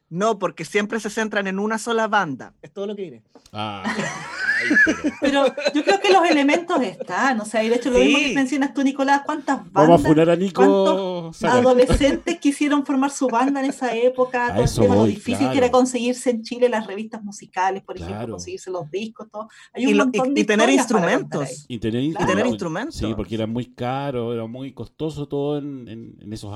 No, 0.09 0.39
porque 0.39 0.64
siempre 0.64 1.01
se 1.01 1.11
centran 1.11 1.49
en 1.49 1.59
una 1.59 1.78
sola 1.78 2.07
banda. 2.07 2.55
Es 2.62 2.72
todo 2.72 2.87
lo 2.87 2.95
que 2.95 3.03
diré. 3.03 3.22
Ah. 3.53 3.82
pero... 5.21 5.47
yo 5.75 5.85
creo 5.85 6.01
que 6.01 6.12
los 6.12 6.25
elementos 6.29 6.81
están, 6.83 7.41
o 7.41 7.45
sea, 7.45 7.62
y 7.65 7.69
de 7.69 7.77
hecho 7.77 7.91
lo 7.91 7.99
mismo 7.99 8.19
que 8.19 8.35
mencionas 8.35 8.75
tú, 8.75 8.83
Nicolás, 8.83 9.23
cuántas 9.25 9.59
bandas, 9.59 9.73
Vamos 9.73 10.05
a 10.05 10.09
funar 10.09 10.31
a 10.31 10.37
Nico 10.37 11.33
adolescentes 11.43 12.39
quisieron 12.39 12.85
formar 12.85 13.11
su 13.11 13.27
banda 13.29 13.61
en 13.61 13.67
esa 13.67 13.95
época, 13.95 14.55
todo 14.75 14.95
lo 14.95 15.05
difícil 15.07 15.51
que 15.51 15.59
era 15.59 15.71
conseguirse 15.71 16.31
en 16.31 16.43
Chile 16.43 16.69
las 16.69 16.87
revistas 16.87 17.23
musicales, 17.23 17.83
por 17.83 17.97
ejemplo, 17.97 18.33
conseguirse 18.33 18.71
los 18.71 18.91
discos, 18.91 19.31
todo. 19.31 19.49
Hay 19.73 19.87
un 19.87 19.93
y, 19.93 19.95
montón 19.95 20.37
y, 20.37 20.45
tener 20.45 20.69
instrumentos. 20.71 21.65
Y 21.69 21.79
tener, 21.79 22.03
instrumentos. 22.47 22.97
Sí, 22.97 23.12
porque 23.15 23.35
era 23.35 23.47
muy 23.47 23.67
caro, 23.67 24.33
era 24.33 24.47
muy 24.47 24.73
costoso 24.73 25.27
todo 25.27 25.59
en, 25.59 25.89
en, 25.89 26.33
esos, 26.33 26.55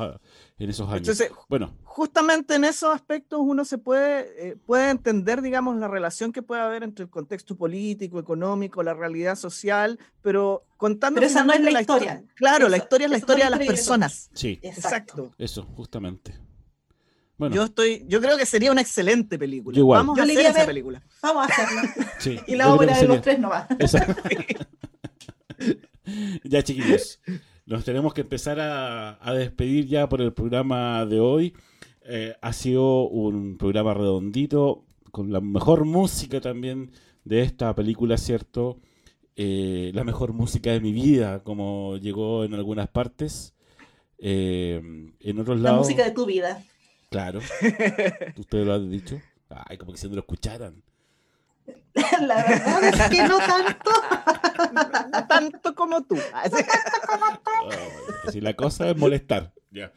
en 0.58 0.70
esos 0.70 0.88
años. 0.88 1.08
Entonces, 1.08 1.30
bueno. 1.48 1.72
justamente 1.84 2.54
en 2.54 2.64
esos 2.64 2.94
aspectos 2.94 3.40
uno 3.42 3.64
se 3.64 3.78
puede, 3.78 4.50
eh, 4.50 4.56
puede 4.66 4.90
entender, 4.90 5.42
digamos, 5.42 5.76
la 5.76 5.88
relación 5.88 6.32
que 6.32 6.42
puede 6.42 6.60
haber 6.62 6.82
entre 6.82 7.04
el 7.04 7.10
contexto 7.10 7.56
político 7.56 7.97
económico, 8.04 8.82
la 8.82 8.94
realidad 8.94 9.36
social, 9.36 9.98
pero 10.22 10.64
contando... 10.76 11.20
Pero 11.20 11.26
esa 11.26 11.44
no 11.44 11.52
es 11.52 11.60
la, 11.60 11.80
historia. 11.80 12.22
Claro, 12.34 12.68
la 12.68 12.76
historia 12.76 13.06
es 13.06 13.10
la 13.10 13.18
historia 13.18 13.44
de 13.46 13.50
las 13.50 13.66
personas. 13.66 14.30
Sí, 14.34 14.58
exacto. 14.62 15.32
Eso, 15.38 15.64
justamente. 15.74 16.34
Bueno. 17.38 17.54
Yo 17.54 17.64
estoy, 17.64 18.04
yo 18.08 18.20
creo 18.20 18.36
que 18.36 18.46
sería 18.46 18.72
una 18.72 18.80
excelente 18.80 19.38
película. 19.38 19.80
Vamos 19.80 20.18
a 20.18 20.22
hacer 20.24 20.38
esa 20.38 20.66
película. 20.66 21.02
Vamos 21.22 21.48
a 21.48 21.52
hacerla. 21.52 22.44
y 22.48 22.56
la 22.56 22.74
obra 22.74 22.98
de 22.98 23.06
los 23.06 23.22
tres 23.22 23.38
no 23.38 23.48
va. 23.48 23.68
ya, 26.44 26.62
chiquillos. 26.62 27.20
Nos 27.66 27.84
tenemos 27.84 28.14
que 28.14 28.22
empezar 28.22 28.58
a, 28.60 29.32
despedir 29.34 29.86
ya 29.86 30.08
por 30.08 30.20
el 30.20 30.32
programa 30.32 31.04
de 31.06 31.20
hoy. 31.20 31.54
Eh, 32.02 32.34
ha 32.40 32.52
sido 32.52 33.06
un 33.08 33.58
programa 33.58 33.94
redondito, 33.94 34.84
con 35.10 35.32
la 35.32 35.40
mejor 35.40 35.84
música 35.84 36.40
también 36.40 36.90
de 37.28 37.42
esta 37.42 37.74
película, 37.74 38.16
¿cierto? 38.16 38.80
Eh, 39.36 39.92
la 39.94 40.02
mejor 40.02 40.32
música 40.32 40.72
de 40.72 40.80
mi 40.80 40.92
vida, 40.92 41.42
como 41.44 41.96
llegó 41.98 42.44
en 42.44 42.54
algunas 42.54 42.88
partes. 42.88 43.54
Eh, 44.18 44.80
en 45.20 45.38
otros 45.38 45.60
lados. 45.60 45.76
La 45.76 45.82
música 45.82 46.04
de 46.04 46.10
tu 46.10 46.26
vida. 46.26 46.62
Claro. 47.10 47.40
Ustedes 48.36 48.66
lo 48.66 48.74
han 48.74 48.90
dicho. 48.90 49.20
Ay, 49.50 49.76
como 49.76 49.92
que 49.92 49.98
si 49.98 50.08
no 50.08 50.14
lo 50.14 50.20
escucharan. 50.20 50.82
La 52.20 52.36
verdad 52.36 52.84
es 52.84 53.08
que 53.10 53.22
no 53.28 53.38
tanto. 53.38 53.90
No 55.12 55.26
tanto 55.28 55.74
como 55.74 56.02
tú. 56.04 56.16
Si 58.32 58.40
la 58.40 58.54
cosa 58.54 58.90
es 58.90 58.96
molestar. 58.96 59.52
Ya. 59.70 59.92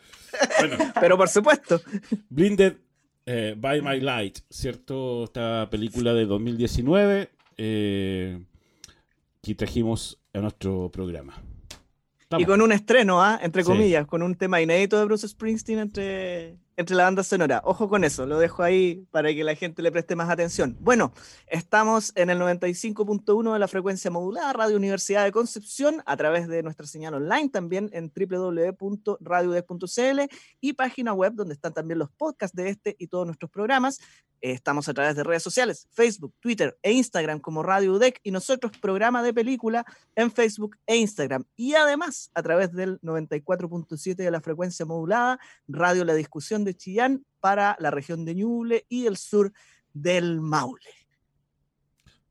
Pero 0.99 1.17
por 1.17 1.29
supuesto. 1.29 1.81
Blinded 2.29 2.77
eh, 3.25 3.55
By 3.57 3.81
My 3.81 3.99
Light, 3.99 4.39
¿cierto? 4.49 5.25
Esta 5.25 5.69
película 5.69 6.13
de 6.13 6.25
2019 6.25 7.29
eh, 7.57 8.43
que 9.41 9.55
trajimos 9.55 10.19
a 10.33 10.39
nuestro 10.39 10.89
programa. 10.91 11.41
Y 12.37 12.45
con 12.45 12.61
un 12.61 12.71
estreno, 12.71 13.21
¿ah? 13.21 13.39
entre 13.41 13.63
comillas, 13.63 14.07
con 14.07 14.21
un 14.21 14.35
tema 14.35 14.61
inédito 14.61 14.97
de 14.97 15.05
Bruce 15.05 15.27
Springsteen 15.27 15.79
entre, 15.79 16.57
entre 16.77 16.95
la 16.95 17.03
banda 17.03 17.23
sonora. 17.23 17.61
Ojo 17.65 17.89
con 17.89 18.03
eso, 18.03 18.25
lo 18.25 18.39
dejo 18.39 18.63
ahí 18.63 19.05
para 19.11 19.33
que 19.33 19.43
la 19.43 19.55
gente 19.55 19.81
le 19.81 19.91
preste 19.91 20.15
más 20.15 20.29
atención. 20.29 20.77
Bueno, 20.79 21.13
estamos 21.47 22.11
en 22.15 22.29
el 22.29 22.39
95.1 22.39 23.53
de 23.53 23.59
la 23.59 23.67
frecuencia 23.67 24.09
modulada, 24.09 24.53
Radio 24.53 24.77
Universidad 24.77 25.23
de 25.23 25.31
Concepción, 25.31 26.01
a 26.05 26.17
través 26.17 26.47
de 26.47 26.63
nuestra 26.63 26.87
señal 26.87 27.15
online, 27.15 27.49
también 27.49 27.89
en 27.93 28.11
www.radiodec.cl 28.15 30.19
y 30.59 30.73
página 30.73 31.13
web 31.13 31.33
donde 31.33 31.53
están 31.53 31.73
también 31.73 31.99
los 31.99 32.09
podcasts 32.11 32.55
de 32.55 32.69
este 32.69 32.95
y 32.97 33.07
todos 33.07 33.25
nuestros 33.25 33.51
programas. 33.51 33.99
Estamos 34.41 34.89
a 34.89 34.93
través 34.93 35.15
de 35.15 35.23
redes 35.23 35.43
sociales, 35.43 35.87
Facebook, 35.91 36.33
Twitter 36.39 36.77
e 36.81 36.91
Instagram 36.91 37.39
como 37.39 37.61
Radio 37.61 37.93
UDEC 37.93 38.19
y 38.23 38.31
nosotros 38.31 38.71
programa 38.81 39.21
de 39.21 39.33
película 39.33 39.85
en 40.15 40.31
Facebook 40.31 40.77
e 40.87 40.97
Instagram. 40.97 41.45
Y 41.55 41.75
además 41.75 42.31
a 42.33 42.41
través 42.41 42.71
del 42.73 42.99
94.7 43.01 44.15
de 44.15 44.31
la 44.31 44.41
frecuencia 44.41 44.85
modulada, 44.85 45.39
Radio 45.67 46.03
La 46.05 46.15
Discusión 46.15 46.63
de 46.63 46.75
Chillán 46.75 47.23
para 47.39 47.75
la 47.79 47.91
región 47.91 48.25
de 48.25 48.35
Ñuble 48.35 48.85
y 48.89 49.05
el 49.05 49.17
sur 49.17 49.53
del 49.93 50.41
Maule. 50.41 50.89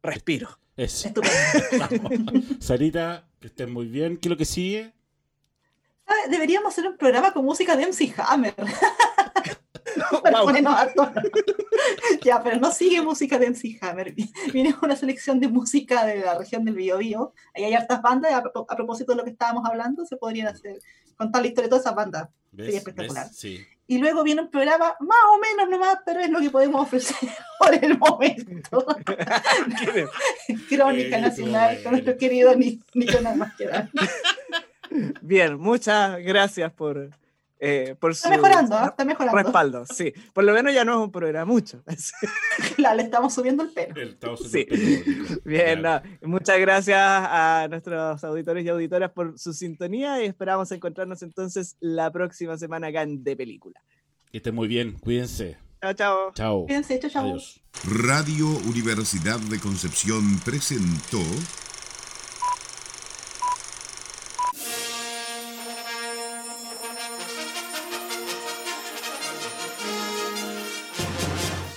Respiro. 0.02 0.58
Sarita, 2.60 3.28
que 3.38 3.46
estén 3.48 3.72
muy 3.72 3.86
bien. 3.86 4.16
¿Qué 4.16 4.28
es 4.28 4.30
lo 4.30 4.36
que 4.36 4.44
sigue? 4.44 4.92
Ah, 6.06 6.28
deberíamos 6.28 6.72
hacer 6.72 6.86
un 6.86 6.96
programa 6.96 7.32
con 7.32 7.44
música 7.44 7.76
de 7.76 7.86
MC 7.86 8.14
Hammer. 8.18 8.54
ya, 12.22 12.42
pero 12.42 12.56
no 12.58 12.70
sigue 12.70 13.02
música 13.02 13.38
de 13.38 13.50
MC 13.50 13.78
Hammer. 13.80 14.14
Viene 14.52 14.74
una 14.82 14.96
selección 14.96 15.40
de 15.40 15.48
música 15.48 16.04
de 16.04 16.20
la 16.20 16.38
región 16.38 16.64
del 16.64 16.74
Biobío. 16.74 17.32
Ahí 17.54 17.64
hay 17.64 17.74
hartas 17.74 18.02
bandas. 18.02 18.32
A, 18.32 18.76
propósito 18.76 19.12
de 19.12 19.18
lo 19.18 19.24
que 19.24 19.30
estábamos 19.30 19.64
hablando, 19.66 20.04
se 20.04 20.16
podrían 20.16 20.48
hacer, 20.48 20.78
contar 21.16 21.42
la 21.42 21.48
historia 21.48 21.66
de 21.66 21.70
todas 21.70 21.84
esas 21.84 21.94
bandas. 21.94 22.28
Sería 22.56 22.78
espectacular. 22.78 23.28
Y 23.86 23.98
luego 23.98 24.22
viene 24.22 24.42
un 24.42 24.50
programa 24.50 24.94
más 25.00 25.18
o 25.34 25.38
menos 25.40 25.68
nomás, 25.68 25.98
pero 26.06 26.20
es 26.20 26.30
lo 26.30 26.38
que 26.38 26.50
podemos 26.50 26.82
ofrecer 26.82 27.28
por 27.58 27.74
el 27.74 27.98
momento. 27.98 28.86
Crónica 30.68 31.18
Nacional 31.18 31.82
con 31.82 31.92
nuestro 31.92 32.16
querido 32.16 32.54
Nicolás 32.54 33.36
Masquerano. 33.36 33.90
Bien, 35.20 35.58
muchas 35.58 36.22
gracias 36.22 36.72
por, 36.72 37.10
eh, 37.62 37.94
por 38.00 38.12
está 38.12 38.30
mejorando, 38.30 38.74
¿eh? 38.74 38.86
está 38.86 39.04
mejorando. 39.04 39.42
Respaldo, 39.42 39.84
sí. 39.84 40.14
Por 40.32 40.44
lo 40.44 40.54
menos 40.54 40.72
ya 40.72 40.82
no 40.82 40.92
es 40.92 41.04
un 41.04 41.12
programa 41.12 41.44
mucho. 41.44 41.84
claro, 42.76 42.96
le 42.96 43.02
estamos 43.02 43.34
subiendo 43.34 43.62
el 43.62 43.70
pelo. 43.70 44.36
sí. 44.38 44.66
Bien, 45.44 45.82
muchas 46.22 46.58
gracias 46.58 46.98
a 46.98 47.66
nuestros 47.68 48.24
auditores 48.24 48.64
y 48.64 48.68
auditoras 48.70 49.10
por 49.10 49.38
su 49.38 49.52
sintonía 49.52 50.22
y 50.22 50.26
esperamos 50.26 50.72
encontrarnos 50.72 51.22
entonces 51.22 51.76
la 51.80 52.10
próxima 52.10 52.56
semana 52.56 52.86
acá 52.86 53.02
en 53.02 53.22
De 53.22 53.36
Película. 53.36 53.82
Que 54.32 54.38
estén 54.38 54.54
muy 54.54 54.66
bien, 54.66 54.92
cuídense. 54.98 55.58
Chao, 55.82 55.92
chao. 55.92 56.32
Chao. 56.32 56.64
Cuídense, 56.64 56.98
chao, 56.98 57.10
chao. 57.10 57.36
Radio 57.84 58.48
Universidad 58.70 59.38
de 59.38 59.58
Concepción 59.58 60.40
presentó 60.46 61.20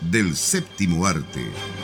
del 0.00 0.36
séptimo 0.36 1.06
arte. 1.06 1.79